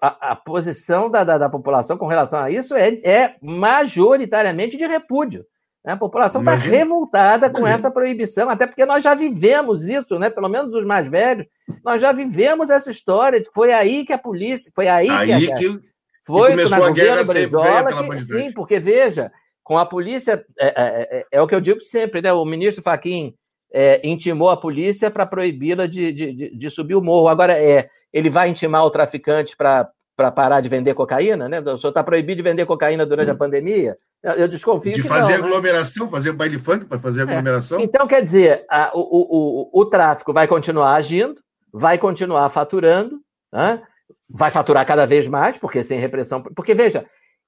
[0.00, 4.86] a, a posição da, da, da, população com relação a isso é, é majoritariamente de
[4.86, 5.44] repúdio.
[5.84, 5.92] Né?
[5.92, 10.30] A população está revoltada com essa proibição, até porque nós já vivemos isso, né?
[10.30, 11.46] pelo menos os mais velhos,
[11.84, 13.42] nós já vivemos essa história.
[13.54, 15.80] Foi aí que a polícia, foi aí, aí que, que,
[16.26, 19.30] foi que começou a guerra Brizola, que, sim, porque veja,
[19.62, 22.32] com a polícia, é, é, é, é, o que eu digo sempre, né?
[22.32, 23.34] O ministro Faquim
[23.76, 27.26] é, intimou a polícia para proibi-la de, de, de, subir o morro.
[27.26, 29.90] Agora, é, ele vai intimar o traficante para
[30.30, 31.58] parar de vender cocaína, né?
[31.58, 33.98] O senhor está proibido de vender cocaína durante a pandemia?
[34.22, 34.94] Eu desconfio.
[34.94, 35.48] De fazer não, né?
[35.48, 36.12] aglomeração, né?
[36.12, 37.24] fazer baile funk para fazer é.
[37.24, 37.80] aglomeração.
[37.80, 41.34] Então, quer dizer, a, o, o, o, o tráfico vai continuar agindo,
[41.72, 43.18] vai continuar faturando,
[43.52, 43.82] né?
[44.30, 46.40] vai faturar cada vez mais, porque sem repressão.
[46.40, 47.04] Porque, veja,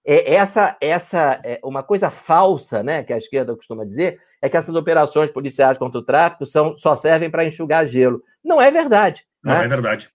[0.07, 4.57] é, essa, essa é uma coisa falsa, né, que a esquerda costuma dizer, é que
[4.57, 8.23] essas operações policiais contra o tráfico são, só servem para enxugar gelo.
[8.45, 9.27] Não é verdade.
[9.42, 9.64] Não né?
[9.64, 10.09] é verdade.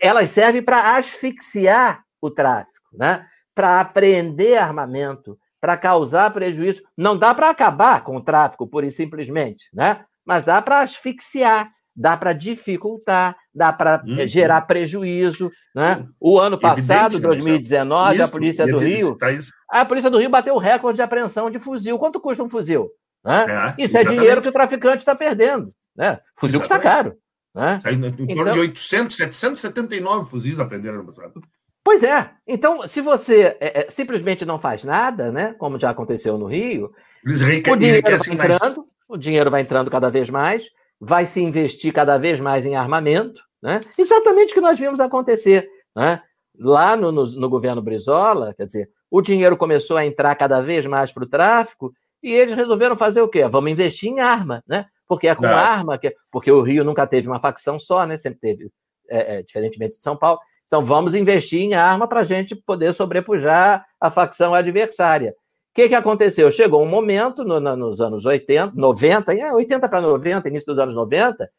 [0.00, 3.26] Elas servem para asfixiar o tráfico, né?
[3.54, 6.82] para apreender armamento, para causar prejuízo.
[6.96, 10.02] Não dá para acabar com o tráfico, pura e simplesmente, né?
[10.24, 14.26] mas dá para asfixiar, dá para dificultar, dá para eh, uhum.
[14.26, 15.50] gerar prejuízo.
[15.74, 16.06] Né?
[16.20, 19.16] O ano passado, Evidente, 2019, isso, a Polícia do Rio.
[19.16, 19.28] Tá
[19.70, 21.98] a Polícia do Rio bateu o recorde de apreensão de fuzil.
[21.98, 22.90] Quanto custa um fuzil?
[23.24, 23.46] Né?
[23.78, 25.72] É, isso é dinheiro que o traficante está perdendo.
[25.96, 26.18] Né?
[26.36, 27.14] Fuzil que está caro.
[27.54, 27.78] Né?
[27.86, 31.40] Em torno então, de 800, 779 fuzis aprenderam no passado.
[31.84, 32.30] Pois é.
[32.46, 36.90] Então, se você é, é, simplesmente não faz nada, né, como já aconteceu no Rio,
[37.24, 38.88] o dinheiro vai entrando, mais.
[39.06, 40.64] o dinheiro vai entrando cada vez mais,
[41.00, 43.80] vai se investir cada vez mais em armamento, né?
[43.98, 46.22] Exatamente o que nós vimos acontecer, né?
[46.58, 50.86] Lá no, no, no governo Brizola, quer dizer, o dinheiro começou a entrar cada vez
[50.86, 53.46] mais para o tráfico e eles resolveram fazer o quê?
[53.46, 54.86] Vamos investir em arma, né?
[55.06, 55.54] Porque é com Não.
[55.54, 58.16] arma, que, porque o Rio nunca teve uma facção só, né?
[58.16, 58.70] Sempre teve,
[59.08, 60.40] é, é, diferentemente de São Paulo.
[60.66, 65.34] Então vamos investir em arma para a gente poder sobrepujar a facção adversária.
[65.74, 66.52] O que, que aconteceu?
[66.52, 70.78] Chegou um momento no, no, nos anos 80, 90, é, 80 para 90, início dos
[70.78, 71.50] anos 90,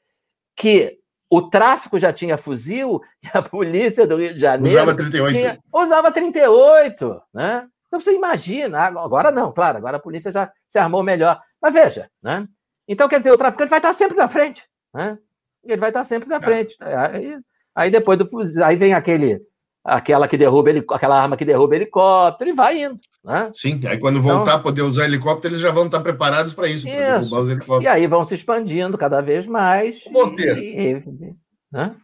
[0.56, 0.98] que
[1.30, 4.80] o tráfico já tinha fuzil e a polícia do Rio de Janeiro.
[4.80, 5.38] Usava 38.
[5.38, 7.68] Tinha, usava 38, né?
[7.88, 11.42] Então você imagina, agora não, claro, agora a polícia já se armou melhor.
[11.62, 12.48] Mas veja, né?
[12.88, 15.20] Então, quer dizer, o traficante vai estar sempre na frente, né?
[15.62, 16.42] Ele vai estar sempre na é.
[16.42, 16.78] frente.
[16.80, 17.38] Aí,
[17.76, 19.42] aí depois do fuzil, aí vem aquele,
[19.86, 23.00] aquela que derruba ele, aquela arma que derruba helicóptero e vai indo.
[23.24, 23.52] Né?
[23.54, 26.68] Sim, aí quando voltar então, a poder usar helicóptero, eles já vão estar preparados para
[26.68, 26.98] isso, isso.
[26.98, 27.84] para derrubar os helicópteros.
[27.84, 30.04] E aí vão se expandindo cada vez mais.
[30.10, 30.60] Monteiro.
[30.60, 31.36] E, e,
[31.72, 31.96] né?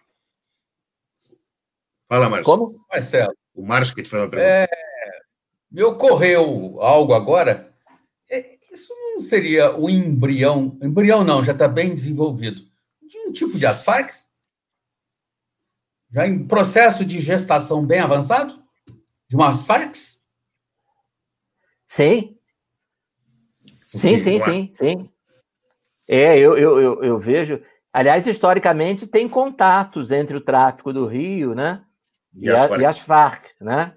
[2.07, 2.45] Fala, Márcio.
[2.45, 2.75] Como?
[2.91, 3.33] Marcelo.
[3.53, 4.51] O Márcio que te fez uma pergunta.
[4.51, 4.67] É,
[5.71, 7.71] me ocorreu algo agora.
[8.29, 10.77] É, isso não seria o embrião?
[10.81, 12.61] Embrião não, já está bem desenvolvido.
[13.07, 14.27] De um tipo de asfarx?
[16.11, 18.61] Já em processo de gestação bem avançado?
[19.29, 20.21] De uma asfarx?
[21.87, 22.37] Sim.
[23.65, 25.09] Sim, sim, sim, sim.
[26.09, 27.61] É, eu, eu, eu, eu, vejo.
[27.93, 31.83] Aliás, historicamente, tem contatos entre o tráfico do Rio né,
[32.33, 33.45] e, e, as, e as, Farc.
[33.59, 33.93] Né?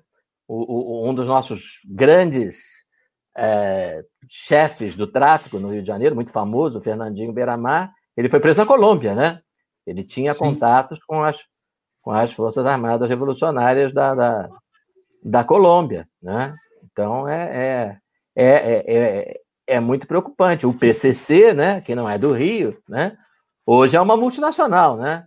[0.46, 2.84] O, o, um dos nossos grandes
[3.36, 8.40] é, chefes do tráfico no Rio de Janeiro, muito famoso, o Fernandinho Beiramar, ele foi
[8.40, 9.40] preso na Colômbia, né?
[9.86, 10.38] Ele tinha Sim.
[10.38, 11.38] contatos com as,
[12.04, 14.48] com as Forças Armadas Revolucionárias da, da,
[15.22, 16.54] da Colômbia, né?
[16.84, 17.98] Então, é,
[18.36, 20.66] é, é, é, é muito preocupante.
[20.66, 23.16] O PCC, né, que não é do Rio, né,
[23.66, 25.26] hoje é uma multinacional, né?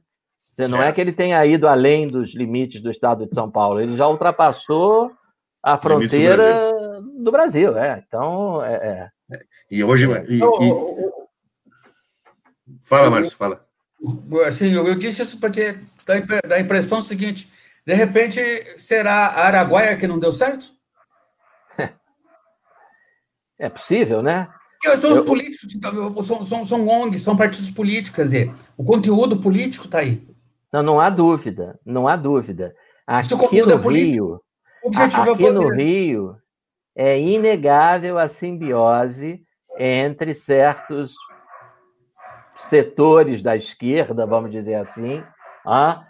[0.69, 3.97] Não é que ele tenha ido além dos limites do estado de São Paulo, ele
[3.97, 5.11] já ultrapassou
[5.61, 7.23] a fronteira do Brasil.
[7.23, 8.03] do Brasil, é.
[8.07, 9.39] Então, é, é.
[9.69, 10.07] E hoje.
[10.29, 10.41] E, e...
[12.81, 13.66] Fala, Márcio, fala.
[14.45, 15.75] Assim, eu, eu disse isso porque
[16.45, 17.51] dá a impressão seguinte:
[17.85, 18.39] de repente,
[18.77, 20.67] será a Araguaia que não deu certo?
[23.59, 24.47] É possível, né?
[25.01, 29.41] São os políticos, então, são, são, são ONGs, são partidos políticos, quer dizer, o conteúdo
[29.41, 30.23] político está aí.
[30.71, 32.75] Não, não há dúvida, não há dúvida.
[33.05, 34.39] Aqui no Rio,
[34.95, 36.37] aqui no Rio,
[36.95, 39.41] é inegável a simbiose
[39.79, 41.15] entre certos
[42.57, 45.23] setores da esquerda, vamos dizer assim,
[45.65, 46.05] ah,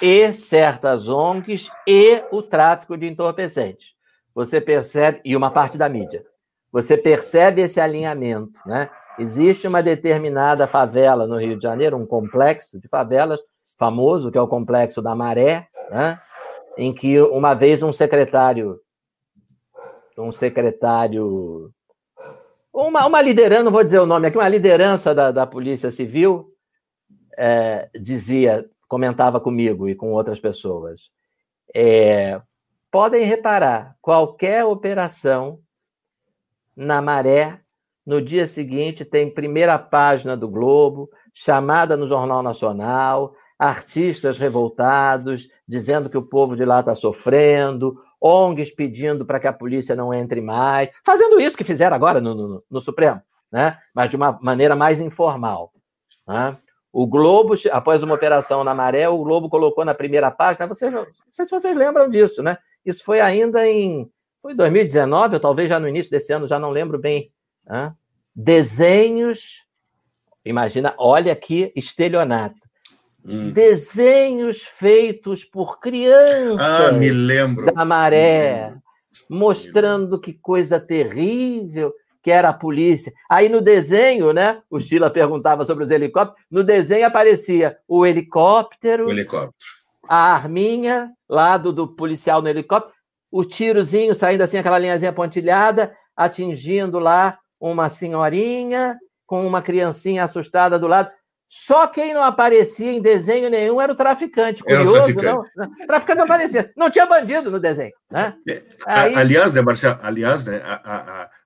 [0.00, 3.92] e certas ONGs e o tráfico de entorpecentes.
[4.34, 6.24] Você percebe, e uma parte da mídia,
[6.70, 8.88] você percebe esse alinhamento, né?
[9.18, 13.38] Existe uma determinada favela no Rio de Janeiro, um complexo de favelas
[13.76, 16.20] famoso, que é o Complexo da Maré, né?
[16.78, 18.80] em que uma vez um secretário,
[20.16, 21.70] um secretário,
[22.72, 26.52] uma, uma liderança, não vou dizer o nome aqui, uma liderança da, da Polícia Civil
[27.36, 31.10] é, dizia, comentava comigo e com outras pessoas,
[31.74, 32.40] é,
[32.90, 35.60] podem reparar, qualquer operação
[36.76, 37.60] na Maré,
[38.04, 46.10] no dia seguinte tem primeira página do Globo, chamada no Jornal Nacional, artistas revoltados, dizendo
[46.10, 50.40] que o povo de lá está sofrendo, ONGs pedindo para que a polícia não entre
[50.40, 53.78] mais, fazendo isso que fizeram agora no, no, no Supremo, né?
[53.92, 55.72] mas de uma maneira mais informal.
[56.26, 56.56] Né?
[56.92, 61.06] O Globo, após uma operação na Maré, o Globo colocou na primeira página, vocês, não
[61.32, 62.58] sei se vocês lembram disso, né?
[62.84, 64.10] Isso foi ainda em
[64.42, 67.32] foi 2019, ou talvez já no início desse ano, já não lembro bem.
[67.64, 67.94] Né?
[68.34, 69.64] Desenhos,
[70.44, 72.61] imagina, olha aqui, estelionato.
[73.24, 73.50] Hum.
[73.50, 77.72] Desenhos feitos por crianças ah, me lembro.
[77.72, 78.74] da maré,
[79.28, 83.12] mostrando que coisa terrível que era a polícia.
[83.28, 84.62] Aí no desenho, né?
[84.70, 86.40] O Sheila perguntava sobre os helicópteros.
[86.50, 89.52] No desenho aparecia o helicóptero, o helicóptero.
[90.08, 92.94] a arminha lá do, do policial no helicóptero,
[93.30, 100.78] o tirozinho saindo assim, aquela linhazinha pontilhada, atingindo lá uma senhorinha com uma criancinha assustada
[100.78, 101.10] do lado.
[101.54, 104.62] Só quem não aparecia em desenho nenhum era o traficante.
[104.64, 105.50] Curioso, era o traficante.
[105.54, 105.86] não?
[105.86, 106.72] Traficante não aparecia.
[106.74, 107.92] Não tinha bandido no desenho.
[108.10, 108.34] Né?
[108.48, 109.14] É, Aí...
[109.14, 109.98] Aliás, né, Marcelo?
[110.00, 110.62] Aliás, né,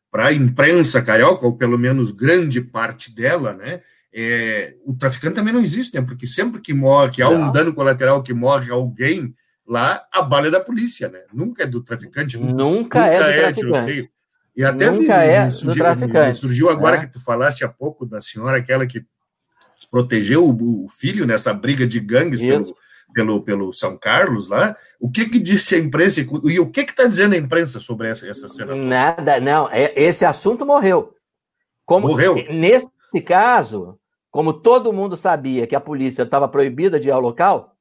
[0.08, 3.80] para a imprensa carioca, ou pelo menos grande parte dela, né?
[4.14, 6.06] É, o traficante também não existe, né?
[6.06, 9.34] Porque sempre que morre, que há um dano colateral que morre alguém,
[9.66, 11.22] lá a bala é da polícia, né?
[11.34, 12.38] Nunca é do traficante.
[12.38, 14.10] Nunca, nunca é do é traficante.
[14.56, 15.84] E até nunca me, é me surgiu.
[16.28, 17.00] Me surgiu agora é.
[17.00, 19.04] que tu falaste há pouco da senhora, aquela que
[19.90, 22.76] protegeu o, filho nessa briga de gangues pelo,
[23.14, 24.76] pelo, pelo São Carlos lá.
[25.00, 28.08] O que que disse a imprensa e o que que está dizendo a imprensa sobre
[28.08, 28.74] essa, essa cena?
[28.74, 29.68] Nada, não.
[29.70, 31.14] É, esse assunto morreu.
[31.84, 32.34] Como, morreu.
[32.50, 32.88] Nesse
[33.24, 33.98] caso,
[34.30, 37.76] como todo mundo sabia que a polícia estava proibida de ir ao local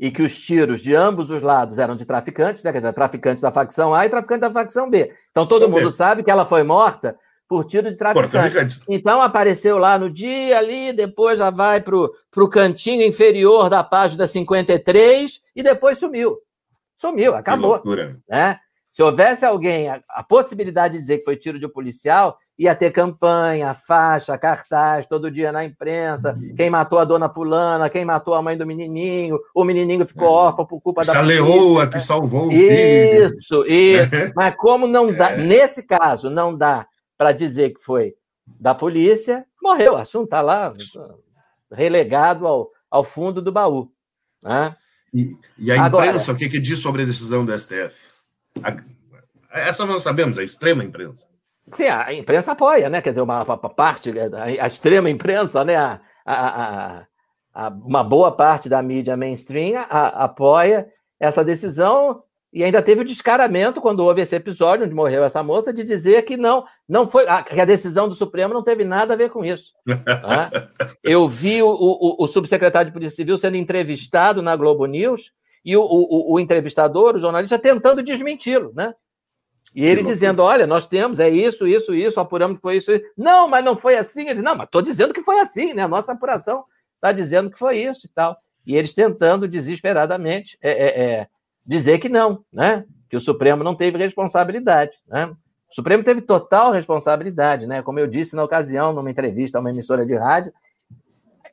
[0.00, 2.72] e que os tiros de ambos os lados eram de traficantes, né?
[2.72, 5.12] quer dizer, traficantes da facção A e traficantes da facção B.
[5.30, 7.16] Então todo mundo sabe que ela foi morta
[7.50, 8.80] por tiro de traficante.
[8.88, 14.24] Então apareceu lá no dia ali, depois já vai para o cantinho inferior da página
[14.24, 16.38] 53 e depois sumiu.
[16.96, 17.82] Sumiu, acabou.
[18.28, 18.56] Né?
[18.88, 22.72] Se houvesse alguém, a, a, possibilidade de dizer que foi tiro de um policial, ia
[22.72, 28.34] ter campanha, faixa, cartaz, todo dia na imprensa, quem matou a dona fulana, quem matou
[28.34, 30.30] a mãe do menininho, o menininho ficou é.
[30.30, 31.42] órfão por culpa Essa da polícia.
[31.42, 33.66] leoa que salvou o Isso, filho.
[33.66, 34.10] isso.
[34.36, 35.36] Mas como não dá, é.
[35.38, 36.86] nesse caso, não dá
[37.20, 38.14] para dizer que foi
[38.46, 39.92] da polícia, morreu.
[39.92, 40.72] O assunto está lá,
[41.70, 43.92] relegado ao, ao fundo do baú.
[44.42, 44.74] Né?
[45.12, 47.94] E, e, a Agora, imprensa, o que, que diz sobre a decisão do STF?
[48.62, 48.74] A,
[49.60, 51.26] essa nós sabemos, a extrema imprensa.
[51.74, 53.02] Sim, a imprensa apoia, né?
[53.02, 55.76] Quer dizer, uma, uma parte, a, a, extrema imprensa, né?
[55.76, 57.06] A, a,
[57.52, 62.22] a, uma boa parte da mídia mainstream apoia essa decisão
[62.52, 66.22] e ainda teve o descaramento, quando houve esse episódio onde morreu essa moça, de dizer
[66.22, 69.44] que não, não foi, que a decisão do Supremo não teve nada a ver com
[69.44, 69.72] isso.
[69.86, 69.96] Né?
[71.02, 75.32] Eu vi o, o, o, subsecretário de Polícia Civil sendo entrevistado na Globo News
[75.64, 78.94] e o, o, o entrevistador, o jornalista, tentando desmenti-lo, né?
[79.74, 83.04] E ele dizendo: olha, nós temos, é isso, isso, isso, apuramos que foi isso, isso.
[83.16, 84.28] Não, mas não foi assim.
[84.28, 85.82] Ele não, mas estou dizendo que foi assim, né?
[85.82, 86.64] A nossa apuração
[86.96, 88.36] está dizendo que foi isso e tal.
[88.66, 90.58] E eles tentando desesperadamente.
[90.60, 91.28] É, é, é,
[91.66, 92.84] dizer que não, né?
[93.08, 95.26] Que o Supremo não teve responsabilidade, né?
[95.70, 97.82] O Supremo teve total responsabilidade, né?
[97.82, 100.52] Como eu disse na ocasião, numa entrevista a uma emissora de rádio,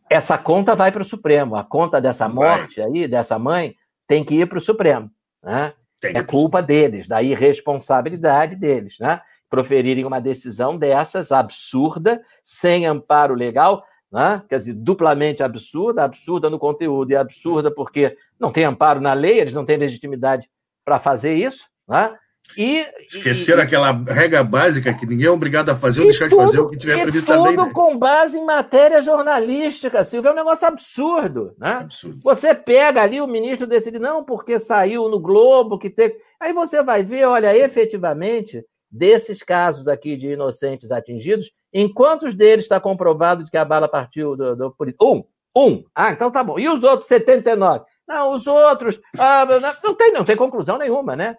[0.10, 1.56] essa conta vai para o Supremo.
[1.56, 3.76] A conta dessa morte aí, dessa mãe,
[4.08, 5.12] tem que ir para o Supremo,
[5.44, 5.74] né?
[6.04, 9.22] é culpa deles, da irresponsabilidade deles, né?
[9.50, 14.42] Proferirem uma decisão dessas absurda, sem amparo legal, né?
[14.50, 19.40] quer dizer, duplamente absurda, absurda no conteúdo e absurda porque não tem amparo na lei,
[19.40, 20.50] eles não têm legitimidade
[20.86, 22.16] para fazer isso, né?
[22.56, 26.40] E, Esqueceram e, aquela regra básica que ninguém é obrigado a fazer ou deixar tudo,
[26.40, 27.56] de fazer o que tiver previsto também.
[27.56, 27.74] Tudo né?
[27.74, 30.30] com base em matéria jornalística, Silvio.
[30.30, 31.54] É um negócio absurdo.
[31.58, 31.72] Né?
[31.72, 32.20] Absurdo.
[32.24, 36.16] Você pega ali, o ministro decide, não, porque saiu no Globo, que teve.
[36.40, 42.66] Aí você vai ver, olha, efetivamente, desses casos aqui de inocentes atingidos, em quantos deles
[42.66, 44.76] está comprovado de que a bala partiu do, do...
[45.00, 45.24] Um.
[45.56, 45.84] Um.
[45.94, 46.58] Ah, então tá bom.
[46.58, 47.86] E os outros 79?
[48.08, 49.00] Não, os outros.
[49.16, 49.46] Ah,
[49.84, 51.38] não, tem, não tem conclusão nenhuma, né?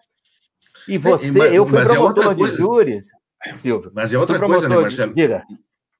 [0.87, 3.07] E você, mas, eu fui é promotor é de júris,
[3.59, 3.90] Silvio.
[3.92, 5.12] Mas é outra coisa, né, Marcelo?
[5.12, 5.22] De...
[5.22, 5.42] Diga.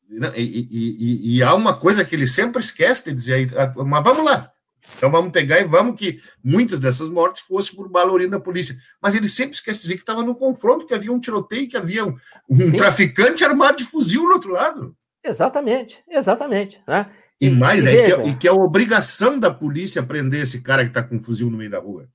[0.09, 3.72] E, e, e, e, há uma coisa que ele sempre esquece de dizer aí, ah,
[3.85, 4.53] mas vamos lá.
[4.96, 8.74] Então vamos pegar e vamos que muitas dessas mortes fossem por bala da polícia.
[9.01, 11.77] Mas ele sempre esquece de dizer que estava num confronto, que havia um tiroteio, que
[11.77, 12.16] havia um,
[12.48, 14.96] um traficante armado de fuzil no outro lado.
[15.22, 16.81] Exatamente, exatamente.
[16.87, 17.11] Né?
[17.40, 20.83] E, mais, e, é, que é, que é a obrigação da polícia prender esse cara
[20.83, 22.09] que está com um fuzil no meio da rua.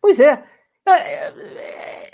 [0.00, 0.42] Pois é.
[0.86, 2.04] é, é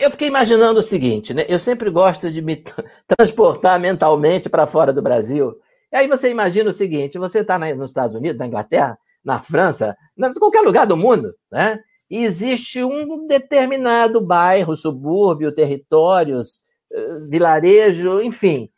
[0.00, 1.44] eu fiquei imaginando o seguinte, né?
[1.48, 2.64] Eu sempre gosto de me
[3.16, 5.56] transportar mentalmente para fora do Brasil.
[5.92, 9.96] E aí você imagina o seguinte: você está nos Estados Unidos, na Inglaterra, na França,
[10.18, 11.78] em qualquer lugar do mundo, né?
[12.10, 18.70] E existe um determinado bairro, subúrbio, territórios, eh, vilarejo, enfim,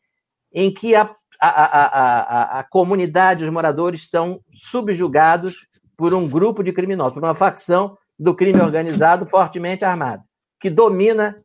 [0.53, 6.73] em que a a, a, a, comunidade, os moradores estão subjugados por um grupo de
[6.73, 10.23] criminosos, por uma facção do crime organizado fortemente armado,
[10.61, 11.43] que domina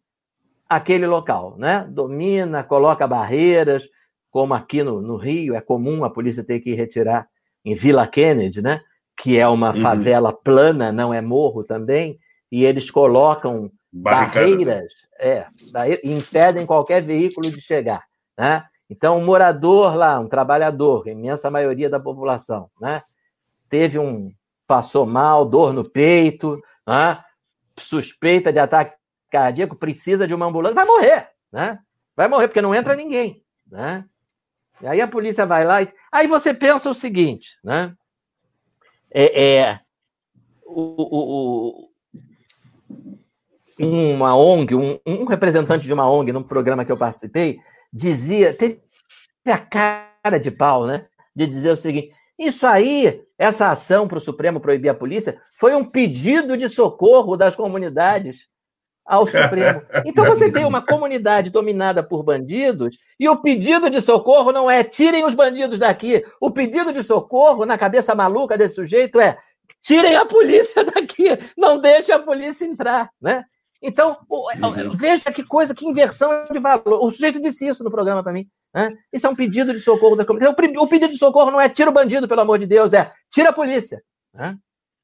[0.67, 1.85] aquele local, né?
[1.89, 3.87] Domina, coloca barreiras,
[4.29, 7.27] como aqui no, no Rio é comum a polícia ter que retirar
[7.63, 8.81] em Vila Kennedy, né?
[9.17, 9.81] Que é uma uhum.
[9.81, 12.19] favela plana, não é morro também,
[12.51, 15.47] e eles colocam barreiras, é,
[16.03, 18.03] impedem qualquer veículo de chegar,
[18.37, 18.63] né?
[18.89, 23.01] Então, um morador lá, um trabalhador, a imensa maioria da população, né?
[23.69, 24.31] Teve um.
[24.65, 27.23] passou mal, dor no peito, né?
[27.77, 28.97] suspeita de ataque
[29.29, 31.79] cardíaco, precisa de uma ambulância, vai morrer, né?
[32.15, 34.03] Vai morrer, porque não entra ninguém, né?
[34.81, 35.89] E aí a polícia vai lá e.
[36.11, 37.93] Aí você pensa o seguinte, né?
[39.11, 39.79] É, é
[40.65, 41.89] o, o,
[43.79, 47.59] uma ONG, um, um representante de uma ONG, num programa que eu participei,
[47.91, 48.81] dizia, teve
[49.45, 51.07] a cara de pau, né?
[51.35, 55.75] De dizer o seguinte: isso aí, essa ação para o Supremo proibir a polícia, foi
[55.75, 58.47] um pedido de socorro das comunidades
[59.09, 59.81] ao Supremo.
[60.05, 64.83] Então você tem uma comunidade dominada por bandidos e o pedido de socorro não é
[64.83, 66.23] tirem os bandidos daqui.
[66.39, 69.35] O pedido de socorro, na cabeça maluca desse sujeito, é
[69.81, 71.25] tirem a polícia daqui,
[71.57, 73.43] não deixe a polícia entrar, né?
[73.81, 74.95] Então, uhum.
[74.95, 77.01] veja que coisa, que inversão de valor.
[77.01, 78.45] O sujeito disse isso no programa para mim.
[78.75, 78.93] Né?
[79.11, 80.53] Isso é um pedido de socorro da comunidade.
[80.77, 83.49] O pedido de socorro não é tira o bandido, pelo amor de Deus, é tira
[83.49, 84.01] a polícia.
[84.33, 84.57] Né?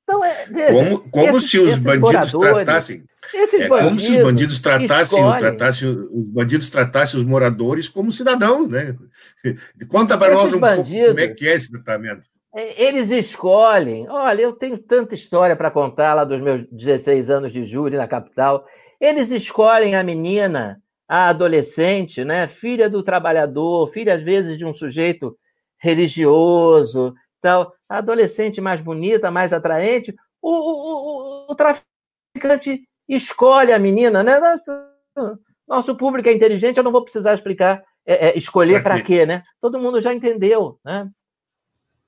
[0.05, 3.03] Então, é, veja, como, como esses, se os bandidos tratassem.
[3.33, 8.95] É, como se os bandidos tratassem, tratassem, os bandidos tratassem os moradores como cidadãos, né?
[9.89, 12.29] Conta para nós um bandidos, pouco como é que é esse tratamento.
[12.55, 14.07] É, eles escolhem.
[14.07, 18.07] Olha, eu tenho tanta história para contar lá dos meus 16 anos de júri na
[18.07, 18.63] capital.
[19.01, 24.73] Eles escolhem a menina, a adolescente, né, filha do trabalhador, filha às vezes de um
[24.73, 25.35] sujeito
[25.79, 30.15] religioso, tal, a adolescente mais bonita, mais atraente.
[30.41, 34.39] O, o, o, o traficante escolhe a menina, né?
[35.67, 39.43] Nosso público é inteligente, eu não vou precisar explicar, é, é, escolher para quê, né?
[39.61, 41.07] Todo mundo já entendeu, né?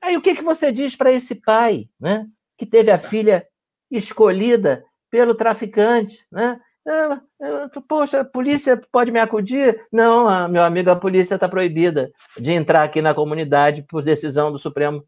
[0.02, 2.26] Aí o que, que você diz para esse pai, né?
[2.58, 3.48] Que teve a filha
[3.92, 6.60] escolhida pelo traficante, né?
[6.88, 7.22] Ah,
[7.88, 9.86] poxa, a polícia pode me acudir?
[9.92, 14.58] Não, meu amigo, a polícia está proibida de entrar aqui na comunidade por decisão do
[14.58, 15.04] Supremo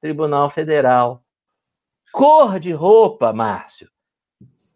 [0.00, 1.22] Tribunal Federal.
[2.12, 3.90] Cor de roupa, Márcio.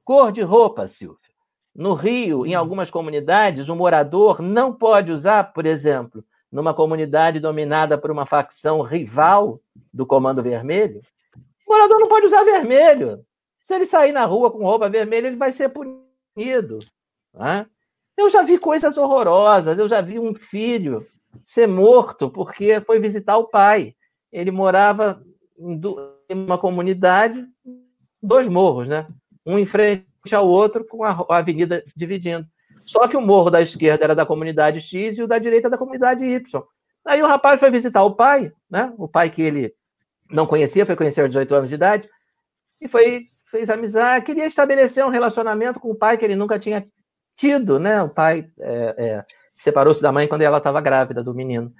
[0.04, 1.18] Cor de roupa, Silvio.
[1.74, 7.96] No Rio, em algumas comunidades, o morador não pode usar, por exemplo, numa comunidade dominada
[7.96, 9.58] por uma facção rival
[9.92, 11.00] do Comando Vermelho,
[11.66, 13.24] o morador não pode usar vermelho.
[13.62, 16.78] Se ele sair na rua com roupa vermelha, ele vai ser punido.
[17.32, 17.66] Né?
[18.14, 19.78] Eu já vi coisas horrorosas.
[19.78, 21.02] Eu já vi um filho
[21.42, 23.96] ser morto porque foi visitar o pai.
[24.32, 25.22] Ele morava
[25.58, 25.80] em
[26.34, 27.44] uma comunidade,
[28.22, 29.06] dois morros, né?
[29.44, 32.46] Um em frente ao outro, com a avenida dividindo.
[32.86, 35.78] Só que o morro da esquerda era da comunidade X e o da direita da
[35.78, 36.62] comunidade Y.
[37.04, 38.92] Aí o rapaz foi visitar o pai, né?
[38.96, 39.74] O pai que ele
[40.30, 42.08] não conhecia, foi conhecer aos 18 anos de idade,
[42.80, 46.86] e foi fez amizade, queria estabelecer um relacionamento com o pai que ele nunca tinha
[47.36, 48.02] tido, né?
[48.02, 51.70] O pai é, é, separou-se da mãe quando ela estava grávida do menino.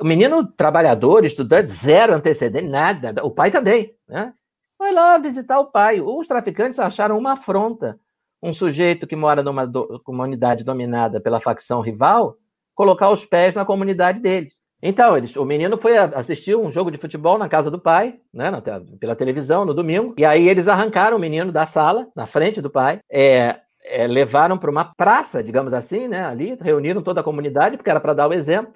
[0.00, 3.14] O menino trabalhador, estudante, zero antecedente, nada.
[3.24, 4.32] O pai também, né?
[4.76, 6.00] Foi lá visitar o pai.
[6.00, 7.98] Os traficantes acharam uma afronta
[8.42, 12.36] um sujeito que mora numa do, comunidade dominada pela facção rival
[12.74, 14.50] colocar os pés na comunidade dele.
[14.80, 18.48] Então, eles, o menino foi assistir um jogo de futebol na casa do pai, né,
[18.48, 18.62] na,
[19.00, 22.70] pela televisão, no domingo, e aí eles arrancaram o menino da sala, na frente do
[22.70, 27.76] pai, é, é, levaram para uma praça, digamos assim, né, ali, reuniram toda a comunidade,
[27.76, 28.72] porque era para dar o exemplo,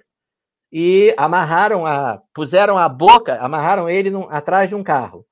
[0.72, 5.26] e amarraram a, puseram a boca, amarraram ele num, atrás de um carro,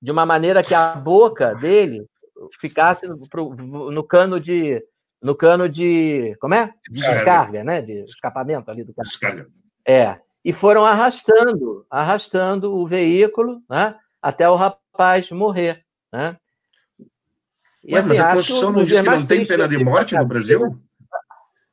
[0.00, 2.06] de uma maneira que a boca dele
[2.58, 4.82] ficasse no, pro, no cano de
[5.22, 9.06] no cano de como é de descarga, né de escapamento ali do carro.
[9.06, 9.48] Descarga.
[9.84, 10.18] É.
[10.44, 15.84] E foram arrastando, arrastando o veículo né, até o rapaz morrer.
[16.12, 16.36] Né?
[17.82, 20.24] E, Ué, assim, mas a Constituição não diz que não tem pena de morte no
[20.24, 20.80] Brasil?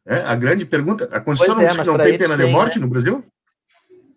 [0.06, 2.78] É, a grande pergunta, a Constituição não é, diz que não tem pena de morte
[2.78, 2.86] né?
[2.86, 3.24] no Brasil?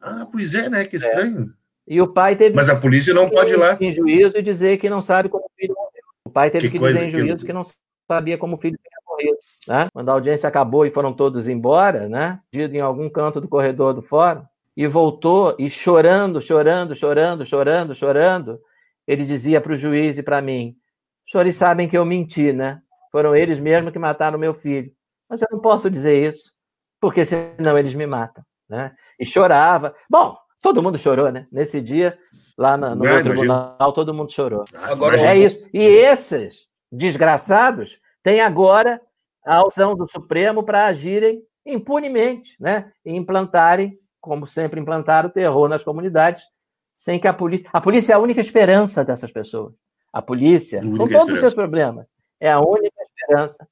[0.00, 0.84] Ah, pois é, né?
[0.84, 0.98] Que é.
[0.98, 1.52] estranho.
[1.88, 1.94] É.
[1.94, 3.76] E o pai teve Mas a polícia não pode ir lá.
[3.80, 6.02] Em juízo e dizer que não sabe como o filho morreu.
[6.24, 7.46] O pai teve que, que dizer em juízo que...
[7.46, 7.64] que não
[8.10, 9.38] sabia como o filho tinha morrido.
[9.68, 9.88] Né?
[9.92, 12.40] Quando a audiência acabou e foram todos embora, né?
[12.52, 14.42] em algum canto do corredor do fórum,
[14.76, 18.60] e voltou e chorando, chorando, chorando, chorando, chorando,
[19.06, 20.76] ele dizia para o juiz e para mim:
[21.24, 22.80] os senhores sabem que eu menti, né?
[23.10, 24.90] Foram eles mesmos que mataram meu filho.
[25.28, 26.52] Mas eu não posso dizer isso,
[27.00, 28.44] porque senão eles me matam.
[28.68, 28.94] Né?
[29.18, 29.94] E chorava.
[30.10, 31.46] Bom, todo mundo chorou, né?
[31.52, 32.18] Nesse dia,
[32.58, 34.64] lá no, no meu tribunal, todo mundo chorou.
[34.74, 35.64] Agora é isso.
[35.72, 39.00] E esses desgraçados têm agora
[39.44, 42.90] a opção do Supremo para agirem impunemente, né?
[43.04, 46.44] E implantarem, como sempre implantaram, o terror nas comunidades,
[46.92, 47.68] sem que a polícia.
[47.72, 49.74] A polícia é a única esperança dessas pessoas.
[50.12, 51.32] A polícia, com todos esperança.
[51.34, 52.06] os seus problemas,
[52.40, 53.68] é a única esperança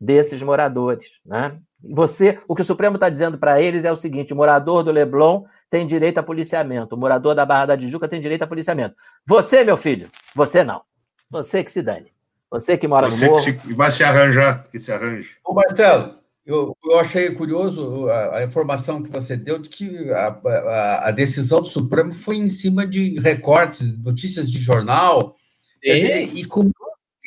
[0.00, 1.58] desses moradores, né?
[1.82, 4.90] Você, o que o Supremo está dizendo para eles é o seguinte: o morador do
[4.90, 8.96] Leblon tem direito a policiamento, o morador da Barra da Tijuca tem direito a policiamento.
[9.26, 10.82] Você, meu filho, você não.
[11.30, 12.12] Você que se dane.
[12.50, 13.42] Você que mora Você no morro.
[13.42, 15.36] Você que vai se arranjar, que se arranje.
[15.44, 16.14] Ô, Marcelo,
[16.46, 21.10] eu, eu achei curioso a, a, informação que você deu de que a, a, a,
[21.10, 25.36] decisão do Supremo foi em cima de recortes, notícias de jornal.
[25.82, 26.70] Dizer, e, com,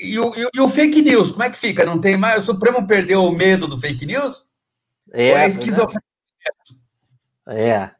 [0.02, 1.86] e, o, e, o, fake news, como é que fica?
[1.86, 2.44] Não tem mais?
[2.44, 4.46] O Supremo perdeu o medo do fake news?
[5.12, 6.02] É, é esquizofrenia?
[7.48, 7.92] É.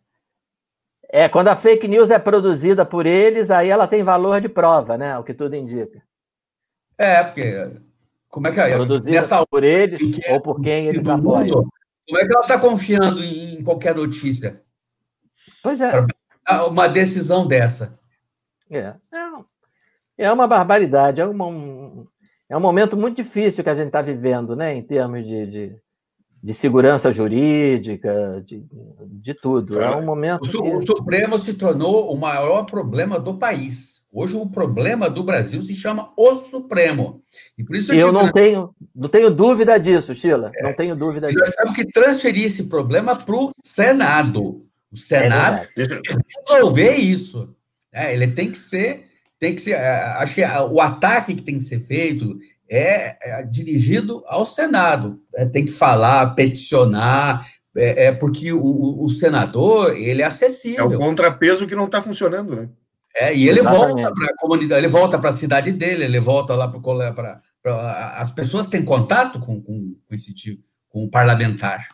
[1.14, 4.98] É, quando a fake news é produzida por eles, aí ela tem valor de prova,
[4.98, 5.18] né?
[5.18, 6.02] O que tudo indica.
[6.98, 7.72] É, porque.
[8.30, 8.76] Como é que é?
[8.76, 11.68] Produzida Nessa por eles que é, ou por quem eles apoiam.
[12.08, 14.62] Como é que ela está confiando em qualquer notícia?
[15.62, 15.92] Pois é.
[16.68, 18.00] Uma decisão dessa.
[18.70, 18.96] É.
[19.12, 21.20] É, é uma barbaridade.
[21.20, 21.81] É, uma, um,
[22.52, 24.76] é um momento muito difícil que a gente está vivendo, né?
[24.76, 25.76] Em termos de, de,
[26.44, 28.62] de segurança jurídica, de,
[29.08, 29.80] de tudo.
[29.80, 30.44] É um momento.
[30.44, 30.58] O, que...
[30.58, 34.02] o Supremo se tornou o maior problema do país.
[34.12, 37.24] Hoje o problema do Brasil se chama o Supremo.
[37.58, 40.52] E por isso eu, eu não tenho, não tenho dúvida disso, Sheila.
[40.54, 41.40] É, não tenho dúvida disso.
[41.40, 44.66] Nós temos que transferir esse problema para o Senado.
[44.92, 46.16] O Senado é tem que
[46.52, 47.56] resolver isso.
[47.94, 49.06] É, ele tem que ser,
[49.42, 49.72] tem que ser.
[49.72, 52.38] É, acho que o ataque que tem que ser feito
[52.70, 55.20] é, é dirigido ao Senado.
[55.36, 60.80] É, tem que falar, peticionar, é, é porque o, o, senador ele é acessível.
[60.92, 62.70] É o contrapeso que não está funcionando, né?
[63.16, 64.04] É, e ele Exatamente.
[64.04, 67.42] volta para a comunidade, ele volta para a cidade dele, ele volta lá para
[68.16, 71.90] as pessoas têm contato com, com, com esse tipo, com o parlamentar.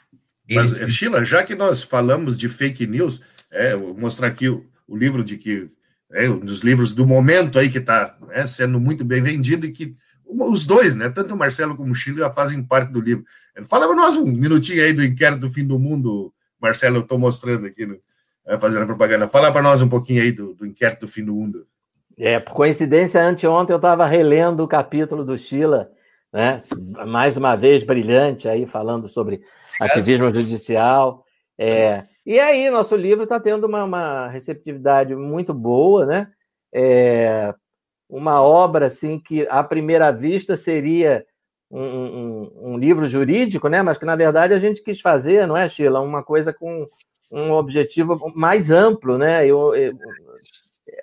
[0.51, 3.21] Mas, Sheila, já que nós falamos de fake news,
[3.51, 5.71] é, vou mostrar aqui o, o livro de que
[6.11, 9.71] é um dos livros do momento aí que está né, sendo muito bem vendido e
[9.71, 9.95] que
[10.25, 13.25] os dois, né, tanto o Marcelo como o Sheila já fazem parte do livro.
[13.69, 17.17] Fala para nós um minutinho aí do inquérito do fim do mundo, Marcelo, eu estou
[17.17, 17.97] mostrando aqui no,
[18.45, 19.27] é, fazendo a propaganda.
[19.27, 21.65] Fala para nós um pouquinho aí do, do inquérito do fim do mundo.
[22.17, 25.91] É, por coincidência, anteontem eu estava relendo o capítulo do Sheila,
[26.33, 26.61] né?
[27.05, 29.41] mais uma vez brilhante aí, falando sobre
[29.79, 31.23] ativismo judicial.
[31.59, 36.29] É, e aí, nosso livro está tendo uma, uma, receptividade muito boa, né?
[36.73, 37.55] É,
[38.09, 41.25] uma obra assim que, à primeira vista, seria
[41.71, 43.81] um, um, um, livro jurídico, né?
[43.81, 46.01] Mas que, na verdade, a gente quis fazer, não é, Sheila?
[46.01, 46.85] Uma coisa com
[47.31, 49.45] um objetivo mais amplo, né?
[49.47, 49.97] Eu, eu,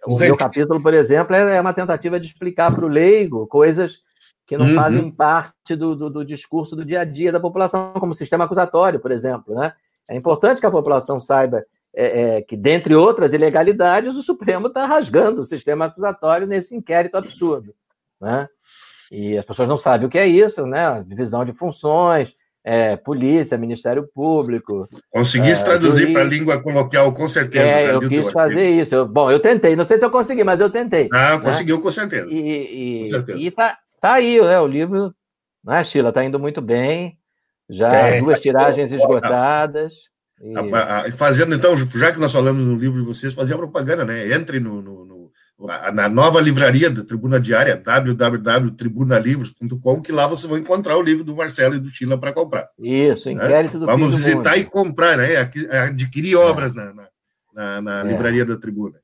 [0.06, 4.02] o meu capítulo, por exemplo, é, é uma tentativa de explicar para o leigo coisas
[4.46, 4.74] que não uhum.
[4.74, 8.44] fazem parte do, do, do, discurso do dia a dia da população, como o sistema
[8.44, 9.54] acusatório, por exemplo.
[9.54, 9.72] Né?
[10.08, 14.84] É importante que a população saiba é, é, que, dentre outras ilegalidades, o Supremo está
[14.84, 17.74] rasgando o sistema acusatório nesse inquérito absurdo.
[18.20, 18.48] Né?
[19.10, 21.04] E as pessoas não sabem o que é isso, né?
[21.06, 22.34] Divisão de funções,
[22.64, 24.88] é, polícia, Ministério Público.
[25.10, 27.66] Consegui é, traduzir para a língua coloquial, com certeza.
[27.66, 28.94] É, eu quis fazer isso.
[28.94, 31.08] Eu, bom, eu tentei, não sei se eu consegui, mas eu tentei.
[31.12, 31.42] Ah, né?
[31.42, 32.26] conseguiu com certeza.
[32.28, 33.38] E, e, com certeza.
[33.38, 34.58] e tá, tá aí, né?
[34.60, 35.14] O livro,
[35.62, 37.16] né, Sheila, tá indo muito bem.
[37.68, 39.92] Já é, duas tiragens esgotadas.
[40.40, 41.12] E...
[41.12, 44.32] Fazendo, então, já que nós falamos no livro de vocês, fazia propaganda, né?
[44.32, 45.14] Entre no, no, no
[45.92, 51.36] na nova livraria da Tribuna Diária, www.tribunalivros.com, que lá você vai encontrar o livro do
[51.36, 52.68] Marcelo e do Tila para comprar.
[52.78, 53.34] Isso, né?
[53.34, 55.48] inquérito do Vamos visitar do e comprar, né?
[55.70, 56.92] Adquirir obras na,
[57.54, 58.04] na, na é.
[58.04, 58.96] livraria da Tribuna.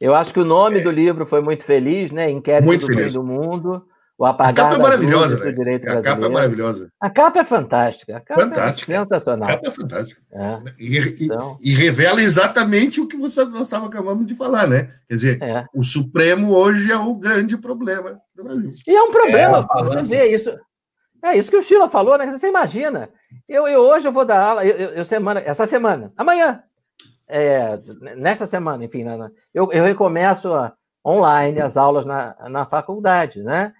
[0.00, 0.82] Eu acho que o nome é.
[0.82, 2.30] do livro foi muito feliz, né?
[2.30, 3.12] Inquérito muito do feliz.
[3.12, 3.84] Fim do Mundo.
[4.16, 5.50] O apagar a capa é maravilhosa, né?
[5.50, 6.92] direito A capa é maravilhosa.
[7.00, 8.16] A capa é fantástica.
[8.16, 8.92] A capa é fantástica.
[8.94, 9.48] é sensacional.
[9.48, 10.22] A capa é fantástica.
[10.32, 10.60] É.
[10.78, 11.58] E, então...
[11.60, 14.92] e, e, revela exatamente o que você, nós estávamos acabando de falar, né?
[15.08, 15.66] Quer dizer, é.
[15.74, 18.70] o Supremo hoje é o grande problema do Brasil.
[18.86, 20.56] E é um problema, é, você vê isso.
[21.24, 22.30] É isso que o Sheila falou, né?
[22.30, 23.08] Você imagina.
[23.48, 26.62] Eu, eu hoje eu vou dar aula, eu, eu semana, essa semana, amanhã,
[27.26, 27.78] é,
[28.16, 30.72] nesta semana, enfim, né, né eu, eu recomeço a,
[31.04, 33.72] online as aulas na, na faculdade, né?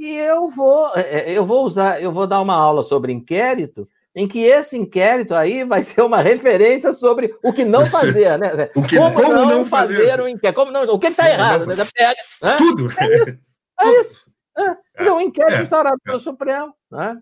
[0.00, 3.86] E eu vou, é, é, eu vou usar, eu vou dar uma aula sobre inquérito,
[4.16, 8.66] em que esse inquérito aí vai ser uma referência sobre o que não fazer, né?
[8.88, 11.66] Que, como, como não, não fazer, fazer um inquérito, como não, o que está errado,
[11.66, 11.74] né?
[11.94, 12.56] Pega, né?
[12.56, 12.90] Tudo.
[12.98, 13.38] É isso.
[13.78, 14.26] É isso.
[14.56, 15.04] É.
[15.04, 15.12] é.
[15.12, 15.62] Um inquérito é.
[15.64, 17.20] instaurado pelo Supremo, né?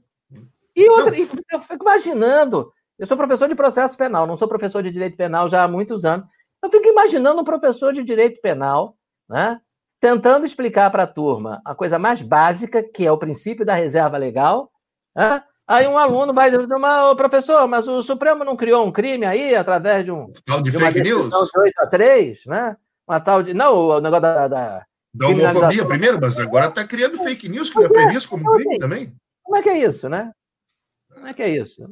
[0.76, 4.92] E outra, eu fico imaginando, eu sou professor de processo penal, não sou professor de
[4.92, 6.28] direito penal já há muitos anos.
[6.62, 8.96] Eu fico imaginando um professor de direito penal,
[9.28, 9.60] né?
[10.00, 14.16] Tentando explicar para a turma a coisa mais básica, que é o princípio da reserva
[14.16, 14.70] legal.
[15.14, 15.42] Né?
[15.66, 16.66] Aí um aluno vai dizer,
[17.16, 20.32] professor, mas o Supremo não criou um crime aí através de um.
[20.46, 21.28] Tal de, de fake news?
[21.28, 22.76] De 8 a 3, né?
[23.06, 23.52] Uma tal de.
[23.52, 24.48] Não, o negócio da.
[24.48, 28.50] Da, da homofobia primeiro, mas agora está criando fake news, que não é previsto como
[28.52, 29.14] crime também.
[29.42, 30.32] Como é que é isso, né?
[31.12, 31.82] Como é que é isso?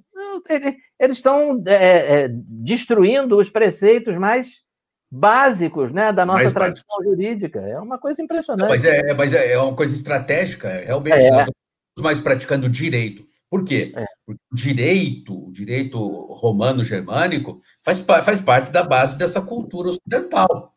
[0.99, 4.63] Eles estão é, é, destruindo os preceitos mais
[5.11, 7.07] básicos né, da nossa Mais tradição básicos.
[7.07, 7.61] jurídica.
[7.61, 8.69] É uma coisa impressionante.
[8.69, 11.15] Mas é, mas é, é uma coisa estratégica, realmente.
[11.19, 11.31] É.
[11.31, 13.27] Nós estamos mais praticando direito.
[13.49, 13.93] Por quê?
[13.97, 14.05] É.
[14.25, 15.99] Porque o direito, o direito
[16.35, 20.73] romano-germânico, faz, faz parte da base dessa cultura ocidental.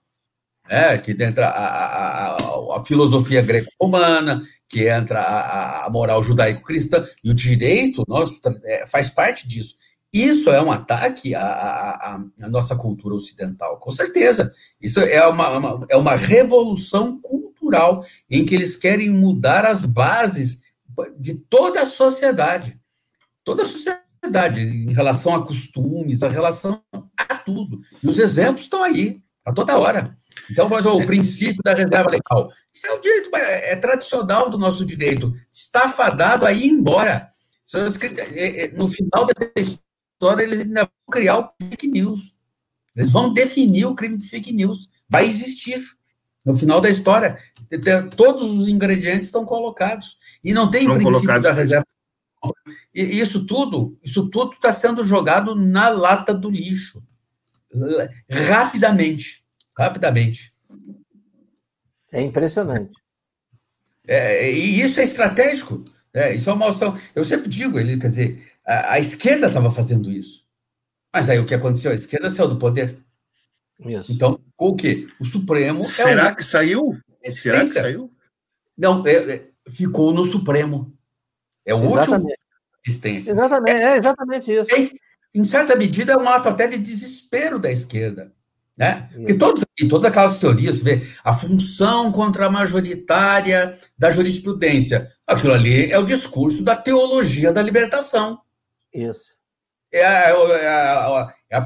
[0.72, 7.08] É, que entra a, a, a, a filosofia greco-romana, que entra a, a moral judaico-cristã,
[7.24, 9.76] e o direito nosso é, faz parte disso.
[10.12, 14.52] Isso é um ataque à, à, à, nossa cultura ocidental, com certeza.
[14.82, 20.62] Isso é uma, uma, é uma revolução cultural em que eles querem mudar as bases
[21.18, 22.80] de toda a sociedade.
[23.44, 26.82] Toda a sociedade, em relação a costumes, a relação
[27.16, 27.80] a tudo.
[28.04, 30.18] E os exemplos estão aí, a toda hora.
[30.50, 32.52] Então, mas, o princípio da reserva legal.
[32.74, 35.34] Isso é o direito, é, é tradicional do nosso direito.
[35.52, 37.30] Está fadado a ir embora.
[38.34, 39.80] É, é, no final dessa
[40.20, 42.38] história, eles ainda vão criar o fake news.
[42.94, 44.90] Eles vão definir o crime de fake news.
[45.08, 45.82] Vai existir.
[46.44, 47.38] No final da história,
[48.16, 50.18] todos os ingredientes estão colocados.
[50.44, 51.86] E não tem Estão princípio da reserva.
[52.94, 57.02] E isso tudo, isso tudo está sendo jogado na lata do lixo.
[58.30, 59.46] Rapidamente.
[59.78, 60.54] Rapidamente.
[62.12, 62.92] É impressionante.
[64.08, 65.86] É, e isso é estratégico.
[66.14, 67.00] É, isso é uma ação.
[67.14, 70.46] Eu sempre digo, ele, quer dizer, a, a esquerda estava fazendo isso.
[71.12, 71.92] Mas aí o que aconteceu?
[71.92, 73.00] A esquerda saiu do poder.
[73.80, 74.12] Isso.
[74.12, 75.08] Então, o quê?
[75.20, 75.84] O Supremo.
[75.84, 76.36] Será é um...
[76.36, 76.98] que saiu?
[77.34, 78.14] Será que saiu?
[78.78, 80.94] Não, é, é, ficou no Supremo.
[81.66, 82.12] É o exatamente.
[82.12, 82.36] último
[82.86, 83.32] existência.
[83.32, 84.76] Exatamente, é, exatamente isso.
[84.76, 84.90] É,
[85.34, 88.34] em certa medida, é um ato até de desespero da esquerda.
[88.78, 89.10] Né?
[89.14, 96.00] Porque todos, e todas aquelas teorias, vê, a função contra-majoritária da jurisprudência, aquilo ali é
[96.00, 98.40] o discurso da teologia da libertação.
[98.94, 99.38] Isso.
[99.92, 101.66] É a, é a, é a,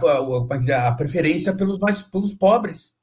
[0.68, 2.94] é a, preferência pelos mais pelos pobres.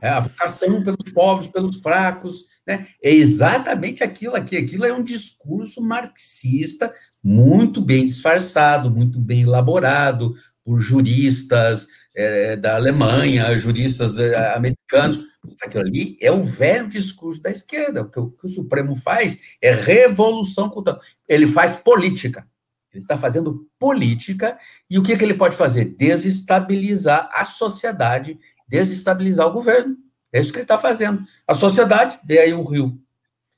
[0.00, 2.46] É a vocação pelos pobres, pelos fracos.
[2.66, 2.86] Né?
[3.02, 4.56] É exatamente aquilo aqui.
[4.56, 10.34] Aquilo é um discurso marxista muito bem disfarçado, muito bem elaborado
[10.64, 15.18] por juristas é, da Alemanha, juristas é, americanos.
[15.62, 18.02] Aquilo ali é o velho discurso da esquerda.
[18.02, 21.00] O que, o que o Supremo faz é revolução cultural.
[21.28, 22.46] Ele faz política.
[22.94, 25.96] Ele está fazendo política e o que, que ele pode fazer?
[25.96, 28.38] Desestabilizar a sociedade,
[28.68, 29.96] desestabilizar o governo.
[30.32, 31.24] É isso que ele está fazendo.
[31.46, 32.98] A sociedade, vê aí o Rio.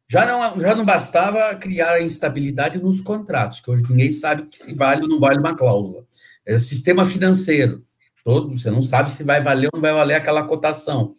[0.09, 4.73] Já não, já não bastava criar a instabilidade nos contratos, que hoje ninguém sabe se
[4.73, 6.07] vale ou não vale uma cláusula.
[6.45, 7.85] É o sistema financeiro.
[8.25, 11.17] Todo, você não sabe se vai valer ou não vai valer aquela cotação.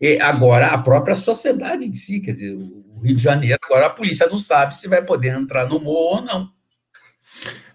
[0.00, 3.90] E agora, a própria sociedade em si, quer dizer, o Rio de Janeiro, agora a
[3.90, 6.61] polícia não sabe se vai poder entrar no morro ou não.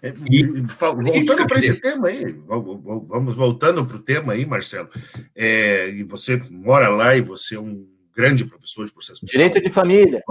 [0.02, 4.88] É, e, voltando para esse tema aí, vamos voltando para o tema aí, Marcelo.
[5.34, 9.70] É, e você mora lá e você é um grande professor de processo Direito de
[9.70, 10.22] família.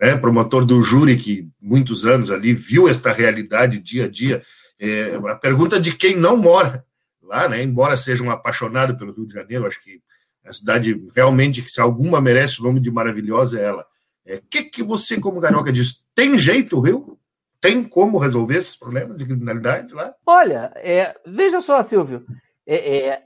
[0.00, 4.42] né, promotor do júri que muitos anos ali viu esta realidade dia a dia.
[4.80, 6.84] É, a pergunta de quem não mora
[7.22, 10.00] lá, né, embora seja um apaixonado pelo Rio de Janeiro, acho que
[10.44, 13.82] a cidade realmente, se alguma merece o nome de maravilhosa, é ela.
[13.82, 16.02] O é, que, que você, como carioca, diz?
[16.14, 17.18] Tem jeito Rio?
[17.64, 20.14] Tem como resolver esses problemas de criminalidade lá?
[20.26, 22.26] Olha, é, veja só, Silvio,
[22.66, 23.22] é, é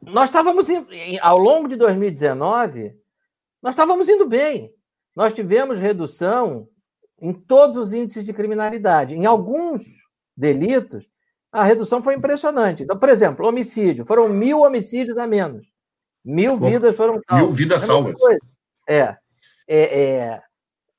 [0.00, 0.68] nós estávamos,
[1.20, 2.94] ao longo de 2019,
[3.60, 4.72] nós estávamos indo bem.
[5.16, 6.68] Nós tivemos redução
[7.20, 9.16] em todos os índices de criminalidade.
[9.16, 9.82] Em alguns
[10.36, 11.04] delitos,
[11.50, 12.84] a redução foi impressionante.
[12.84, 14.06] Então, por exemplo, homicídio.
[14.06, 15.66] Foram mil homicídios a menos.
[16.24, 17.44] Mil Bom, vidas foram salvas.
[17.44, 18.14] Mil vidas é salvas.
[18.88, 19.16] É,
[19.66, 20.42] é, é.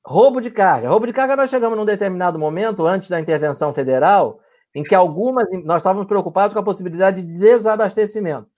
[0.04, 0.88] Roubo de carga.
[0.88, 4.40] Roubo de carga, nós chegamos num determinado momento, antes da intervenção federal,
[4.74, 5.44] em que algumas.
[5.64, 8.48] Nós estávamos preocupados com a possibilidade de desabastecimento.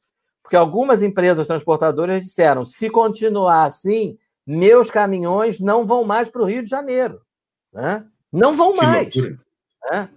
[0.43, 6.47] Porque algumas empresas transportadoras disseram: se continuar assim, meus caminhões não vão mais para o
[6.47, 7.21] Rio de Janeiro.
[7.73, 8.05] Né?
[8.33, 9.15] Não vão que mais.
[9.91, 10.09] Né?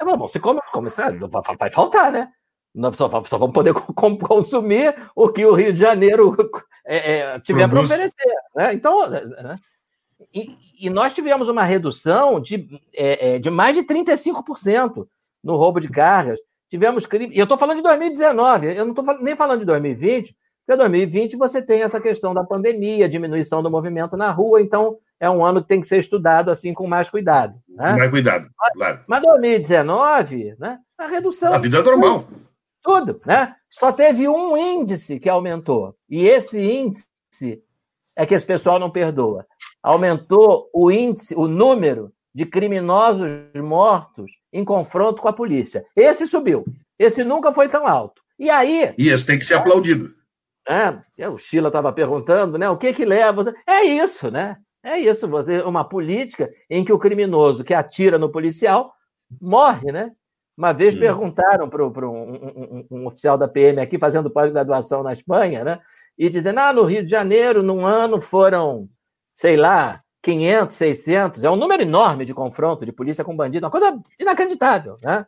[0.00, 1.12] É bom, se come, começar,
[1.58, 2.30] vai faltar, né?
[2.74, 6.34] Nós só, só vamos poder consumir o que o Rio de Janeiro
[6.84, 8.34] é, é, tiver para oferecer.
[8.56, 8.74] Né?
[8.74, 9.56] Então, né?
[10.34, 15.06] E, e, nós tivemos uma redução de, é, é de mais de 35%
[15.42, 16.40] no roubo de cargas.
[16.68, 17.34] Tivemos crime.
[17.34, 20.34] E eu estou falando de 2019, eu não estou nem falando de 2020,
[20.66, 25.28] porque 2020 você tem essa questão da pandemia, diminuição do movimento na rua, então é
[25.30, 27.54] um ano que tem que ser estudado assim com mais cuidado.
[27.68, 27.94] Né?
[27.94, 29.00] Mais cuidado, claro.
[29.06, 31.52] Mas 2019, né, a redução.
[31.52, 32.20] A vida é normal.
[32.20, 32.44] Tudo,
[32.82, 33.54] tudo, né?
[33.70, 35.94] Só teve um índice que aumentou.
[36.08, 37.62] E esse índice
[38.16, 39.46] é que esse pessoal não perdoa.
[39.84, 45.84] Aumentou o índice, o número de criminosos mortos em confronto com a polícia.
[45.94, 46.64] Esse subiu.
[46.98, 48.22] Esse nunca foi tão alto.
[48.38, 48.94] E aí.
[48.98, 50.10] E esse tem que ser aplaudido.
[50.66, 52.68] É, o Sheila estava perguntando, né?
[52.70, 53.54] O que que leva?
[53.66, 54.56] É isso, né?
[54.82, 58.92] É isso, você, uma política em que o criminoso que atira no policial
[59.40, 60.12] morre, né?
[60.56, 61.00] Uma vez hum.
[61.00, 65.80] perguntaram para um, um, um, oficial da PM aqui, fazendo pós-graduação na Espanha, né?
[66.16, 68.88] E dizendo, ah, no Rio de Janeiro, num ano foram,
[69.34, 73.70] sei lá, 500, 600, é um número enorme de confronto de polícia com bandido, uma
[73.70, 75.26] coisa inacreditável, né?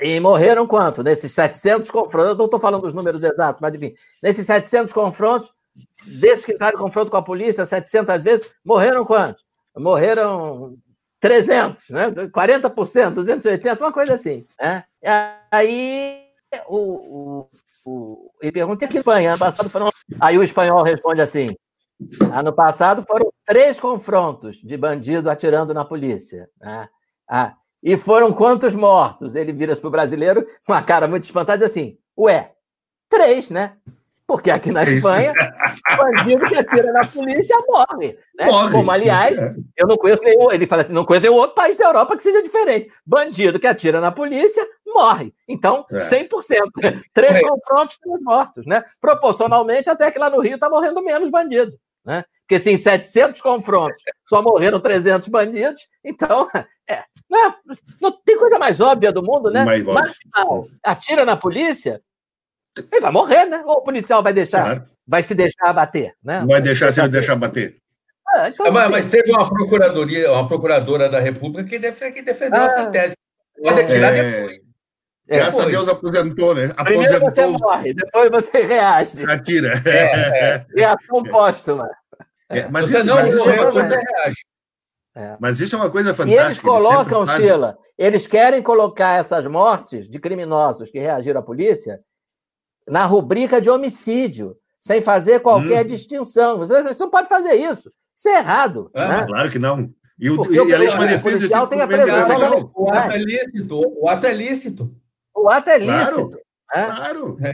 [0.00, 1.02] E morreram quanto?
[1.02, 5.52] Nesses 700 confrontos, eu não estou falando dos números exatos, mas enfim, nesses 700 confrontos,
[6.04, 9.42] desses que entraram em confronto com a polícia 700 vezes, morreram quantos?
[9.76, 10.76] Morreram
[11.20, 12.10] 300, né?
[12.10, 14.44] 40%, 280, uma coisa assim.
[14.60, 14.84] Né?
[15.50, 16.24] Aí
[16.66, 17.50] o, o,
[17.84, 19.30] o, ele pergunta, que Espanha?
[19.30, 19.90] Ano passado foram...
[20.20, 21.54] Aí o espanhol responde assim,
[22.32, 26.48] Ano passado foram três confrontos de bandido atirando na polícia.
[26.60, 26.88] Né?
[27.28, 29.34] Ah, e foram quantos mortos?
[29.34, 32.52] Ele vira-se para o brasileiro com uma cara muito espantada e diz assim: Ué,
[33.08, 33.76] três, né?
[34.28, 35.32] Porque aqui na Espanha,
[35.96, 38.18] bandido que atira na polícia morre.
[38.38, 38.44] Né?
[38.44, 38.72] morre.
[38.72, 39.54] Como, aliás, é.
[39.74, 40.52] eu não conheço nenhum.
[40.52, 42.92] Ele fala assim: não conheço nenhum outro país da Europa que seja diferente.
[43.06, 45.34] Bandido que atira na polícia morre.
[45.48, 45.96] Então, é.
[45.96, 46.28] 100%.
[47.14, 47.40] Três é.
[47.40, 48.66] confrontos, três mortos.
[48.66, 48.84] Né?
[49.00, 51.72] Proporcionalmente, até que lá no Rio está morrendo menos bandido.
[52.04, 52.24] Né?
[52.48, 56.48] Porque se em 700 confrontos só morreram 300 bandidos, então,
[56.88, 57.54] é, não,
[58.00, 59.64] não tem coisa mais óbvia do mundo, né?
[59.64, 62.00] Mais Marginal, atira na polícia,
[62.90, 63.62] ele vai morrer, né?
[63.66, 64.84] Ou o policial vai deixar, claro.
[65.06, 66.44] vai se deixar abater, né?
[66.48, 67.76] Vai deixar se deixar bater.
[68.34, 72.22] Ah, então, mas, assim, mas, teve uma procuradoria, uma procuradora da República que, def, que
[72.22, 73.14] defendeu ah, essa tese.
[73.60, 74.22] Pode atirar é...
[74.22, 74.67] depois.
[75.28, 76.68] É, Graças a Deus aposentou, né?
[76.68, 79.24] Primeiro você morre, depois você reage.
[79.24, 79.82] Atira.
[79.84, 80.66] É, é.
[80.74, 81.88] Reação póstuma.
[82.48, 83.96] É, mas, isso, não mas isso é uma coisa...
[83.96, 84.46] reage.
[85.14, 85.36] É.
[85.38, 86.42] Mas isso é uma coisa fantástica.
[86.42, 91.42] E eles colocam, eles Sheila, eles querem colocar essas mortes de criminosos que reagiram à
[91.42, 92.00] polícia
[92.86, 95.88] na rubrica de homicídio, sem fazer qualquer hum.
[95.88, 96.58] distinção.
[96.58, 97.92] Você não pode fazer isso.
[98.16, 98.90] Isso é errado.
[98.94, 99.26] Ah, né?
[99.26, 99.90] Claro que não.
[100.18, 102.70] E, o, e a legítima defesa tem a presunção.
[102.74, 103.82] O ato é lícito.
[104.00, 104.96] O ato é lícito.
[105.42, 106.30] O ato é lícito.
[106.70, 106.96] Claro.
[106.96, 107.38] claro.
[107.40, 107.52] É,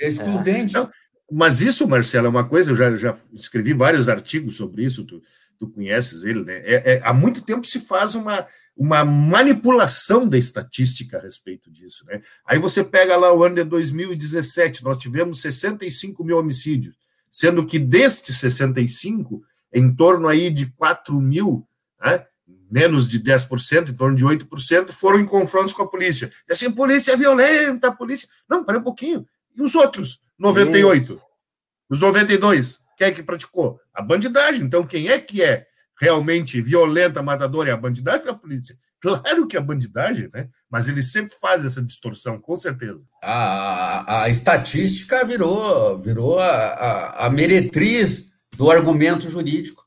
[0.00, 0.72] é excludente.
[0.72, 0.90] Então,
[1.30, 5.22] mas isso, Marcelo, é uma coisa, eu já, já escrevi vários artigos sobre isso, tu,
[5.56, 6.56] tu conheces ele, né?
[6.64, 12.04] É, é, há muito tempo se faz uma, uma manipulação da estatística a respeito disso,
[12.06, 12.20] né?
[12.44, 16.96] Aí você pega lá o ano de 2017, nós tivemos 65 mil homicídios,
[17.30, 21.64] sendo que destes 65, em torno aí de 4 mil,
[22.00, 22.26] né?
[22.70, 26.30] Menos de 10%, em torno de 8%, foram em confrontos com a polícia.
[26.48, 28.28] E assim, a polícia é violenta, a polícia...
[28.48, 29.26] Não, para um pouquinho.
[29.56, 30.20] E os outros?
[30.38, 31.20] 98.
[31.88, 33.80] Os 92, quem é que praticou?
[33.92, 34.64] A bandidagem.
[34.64, 35.66] Então, quem é que é
[36.00, 37.70] realmente violenta, matadora?
[37.70, 38.76] É a bandidagem ou a polícia?
[39.00, 40.48] Claro que é a bandidagem, né?
[40.70, 43.02] Mas ele sempre faz essa distorção, com certeza.
[43.22, 43.32] A,
[44.12, 49.84] a, a estatística virou, virou a, a, a meretriz do argumento jurídico.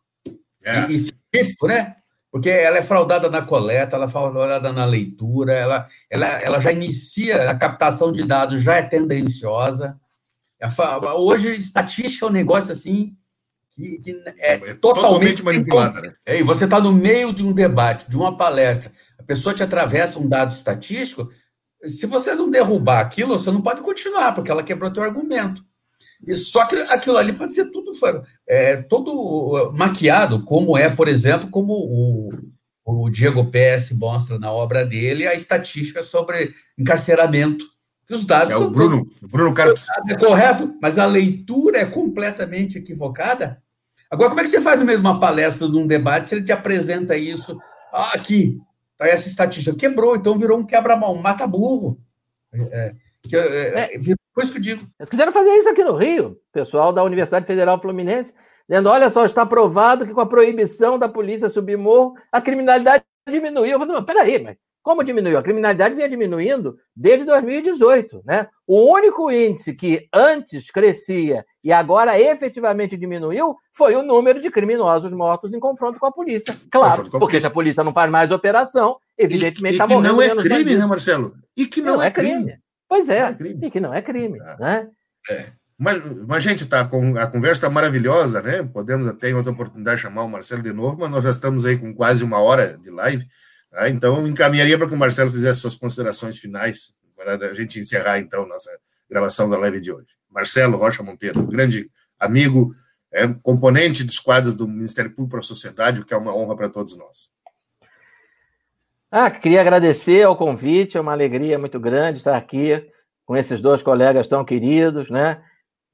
[0.63, 0.91] é.
[0.91, 1.95] e, científico, né?
[2.33, 6.71] Porque ela é fraudada na coleta, ela é fraudada na leitura, ela, ela, ela já
[6.71, 9.95] inicia a captação de dados, já é tendenciosa.
[10.59, 10.67] É
[11.13, 13.15] hoje, estatística é um negócio assim
[13.69, 16.01] que, que é, é, totalmente, totalmente manipulada.
[16.01, 16.13] Né?
[16.25, 19.61] É, e você está no meio de um debate, de uma palestra, a pessoa te
[19.61, 21.29] atravessa um dado estatístico,
[21.85, 25.63] se você não derrubar aquilo, você não pode continuar, porque ela quebrou teu argumento.
[26.25, 27.91] E só que aquilo ali pode ser tudo,
[28.47, 32.29] é, todo maquiado, como é, por exemplo, como o,
[32.85, 37.65] o Diego PS mostra na obra dele, a estatística sobre encarceramento.
[38.09, 39.85] Os dados é o Bruno, todos, Bruno Carlos.
[40.09, 43.61] É correto, mas a leitura é completamente equivocada.
[44.11, 46.35] Agora, como é que você faz no meio de uma palestra, de um debate, se
[46.35, 47.57] ele te apresenta isso
[47.91, 48.59] ah, aqui,
[48.97, 51.99] tá essa estatística quebrou, então virou um quebra-mão, um mata-burro.
[52.53, 52.93] É,
[53.23, 53.97] que, é, é,
[54.33, 54.83] por isso que eu digo.
[54.99, 58.33] Eles quiseram fazer isso aqui no Rio, pessoal da Universidade Federal Fluminense,
[58.67, 63.03] dizendo: olha só, está provado que com a proibição da polícia subir morro, a criminalidade
[63.29, 63.73] diminuiu.
[63.73, 65.37] Eu falei, mas peraí, mas como diminuiu?
[65.37, 68.21] A criminalidade vinha diminuindo desde 2018.
[68.25, 68.47] Né?
[68.67, 75.11] O único índice que antes crescia e agora efetivamente diminuiu foi o número de criminosos
[75.13, 76.53] mortos em confronto com a polícia.
[76.69, 77.41] Claro, porque polícia.
[77.41, 80.15] se a polícia não faz mais operação, evidentemente está morrendo.
[80.15, 81.33] não é crime, né, Marcelo?
[81.55, 82.43] E que não, não é, é crime.
[82.43, 82.62] crime.
[82.93, 84.37] Pois é, é e que não é crime.
[84.39, 84.57] É.
[84.59, 84.87] Né?
[85.31, 85.51] É.
[85.79, 88.61] Mas, mas, gente, tá, com, a conversa está maravilhosa, né?
[88.61, 91.75] Podemos até em outra oportunidade chamar o Marcelo de novo, mas nós já estamos aí
[91.75, 93.25] com quase uma hora de live.
[93.71, 93.89] Tá?
[93.89, 98.47] Então, encaminharia para que o Marcelo fizesse suas considerações finais, para a gente encerrar, então,
[98.47, 98.69] nossa
[99.09, 100.09] gravação da live de hoje.
[100.29, 101.87] Marcelo Rocha Monteiro, grande
[102.19, 102.75] amigo,
[103.11, 106.55] é, componente dos quadros do Ministério Público para a Sociedade, o que é uma honra
[106.55, 107.31] para todos nós.
[109.15, 112.83] Ah, queria agradecer ao convite, é uma alegria muito grande estar aqui
[113.27, 115.39] com esses dois colegas tão queridos, né?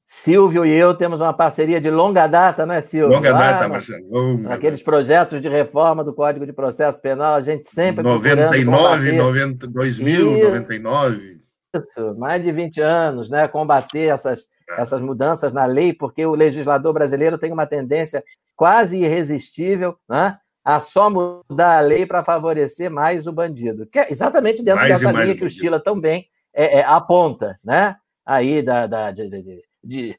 [0.06, 3.14] Silvio e eu temos uma parceria de longa data, né, Silvio?
[3.14, 4.08] Longa data, Marcelo.
[4.08, 8.02] Longa aqueles projetos de reforma do Código de Processo Penal, a gente sempre.
[8.02, 10.42] 99, 90, 2000, e...
[10.42, 11.40] 99.
[11.76, 13.46] Isso, mais de 20 anos, né?
[13.46, 14.80] Combater essas, é.
[14.80, 18.24] essas mudanças na lei, porque o legislador brasileiro tem uma tendência
[18.56, 20.38] quase irresistível, né?
[20.64, 23.86] A só mudar a lei para favorecer mais o bandido.
[23.86, 27.96] Que é exatamente dentro mais dessa linha que o Chila também é, é, aponta, né?
[28.24, 30.18] Aí da, da de, de, de,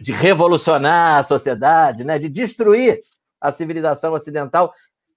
[0.00, 2.18] de, revolucionar a sociedade, né?
[2.18, 2.98] de destruir
[3.40, 4.72] a civilização ocidental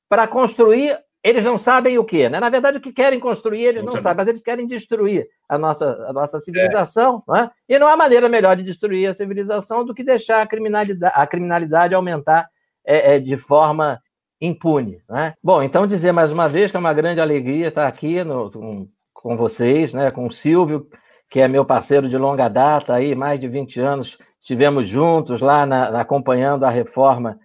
[0.07, 0.97] para construir.
[1.23, 2.39] Eles não sabem o que, né?
[2.39, 5.55] Na verdade, o que querem construir, eles não, não sabem, mas eles querem destruir a
[5.55, 7.23] nossa, a nossa civilização.
[7.29, 7.33] É.
[7.33, 7.51] Né?
[7.69, 11.27] E não há maneira melhor de destruir a civilização do que deixar a criminalidade, a
[11.27, 12.49] criminalidade aumentar
[12.83, 14.01] é, é, de forma
[14.41, 15.01] impune.
[15.07, 15.35] Né?
[15.41, 18.87] Bom, então dizer mais uma vez que é uma grande alegria estar aqui no, com,
[19.13, 20.09] com vocês, né?
[20.09, 20.87] com o Silvio,
[21.29, 25.65] que é meu parceiro de longa data, aí, mais de 20 anos, estivemos juntos lá
[25.65, 27.39] na, acompanhando a reforma,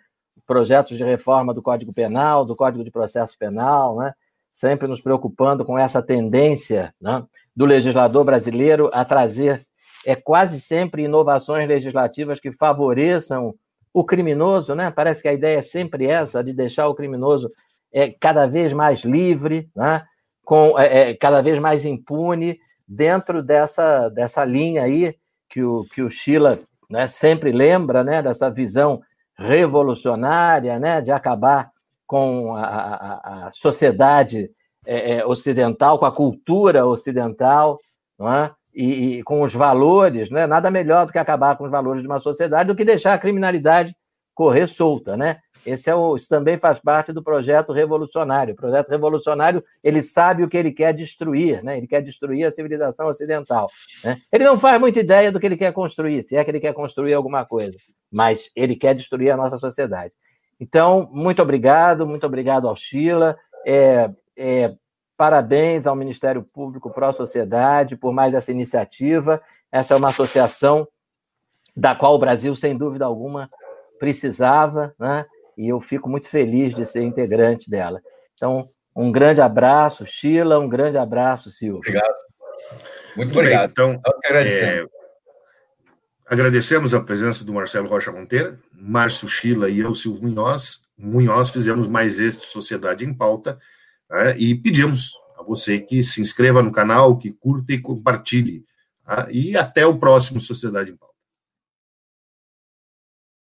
[0.47, 4.15] projetos de reforma do Código Penal, do Código de Processo Penal, né?
[4.51, 7.23] sempre nos preocupando com essa tendência né?
[7.55, 9.61] do legislador brasileiro a trazer
[10.07, 13.55] é quase sempre inovações legislativas que favoreçam
[13.97, 14.91] o criminoso, né?
[14.91, 17.51] Parece que a ideia é sempre essa, de deixar o criminoso
[17.91, 20.05] é, cada vez mais livre, né?
[20.45, 25.17] Com, é, é, cada vez mais impune, dentro dessa, dessa linha aí
[25.49, 28.21] que o, que o Sheila né, sempre lembra, né?
[28.21, 29.01] Dessa visão
[29.35, 31.01] revolucionária, né?
[31.01, 31.71] De acabar
[32.07, 34.51] com a, a, a sociedade
[34.85, 37.81] é, é, ocidental, com a cultura ocidental,
[38.19, 38.53] não é?
[38.77, 40.47] E, e, com os valores, né?
[40.47, 43.19] nada melhor do que acabar com os valores de uma sociedade do que deixar a
[43.19, 43.97] criminalidade
[44.35, 45.39] correr solta, né?
[45.65, 48.53] Esse é o, isso também faz parte do projeto revolucionário.
[48.53, 51.79] O projeto revolucionário ele sabe o que ele quer destruir, né?
[51.79, 53.69] Ele quer destruir a civilização ocidental.
[54.05, 54.17] Né?
[54.31, 56.75] Ele não faz muita ideia do que ele quer construir, se é que ele quer
[56.75, 57.77] construir alguma coisa,
[58.13, 60.13] mas ele quer destruir a nossa sociedade.
[60.61, 63.37] Então, muito obrigado, muito obrigado ao Sheila.
[63.67, 64.75] É, é,
[65.17, 69.41] Parabéns ao Ministério Público Pró Sociedade por mais essa iniciativa.
[69.73, 70.87] Essa é uma associação
[71.75, 73.51] da qual o Brasil, sem dúvida alguma,
[73.99, 75.27] precisava, né?
[75.57, 78.03] E eu fico muito feliz de ser integrante dela.
[78.35, 81.79] Então, um grande abraço, Sheila, um grande abraço, Silvio.
[81.79, 82.15] Obrigado.
[83.17, 83.75] Muito, muito obrigado.
[83.75, 84.01] Bem, então,
[84.31, 84.85] é,
[86.27, 90.87] agradecemos a presença do Marcelo Rocha Monteira, Márcio Sheila e eu, Silvio Munhoz.
[90.97, 93.59] Munhoz fizemos mais este Sociedade em Pauta.
[94.11, 94.39] Né?
[94.39, 98.65] E pedimos a você que se inscreva no canal, que curta e compartilhe.
[99.05, 99.29] Tá?
[99.31, 100.97] E até o próximo Sociedade em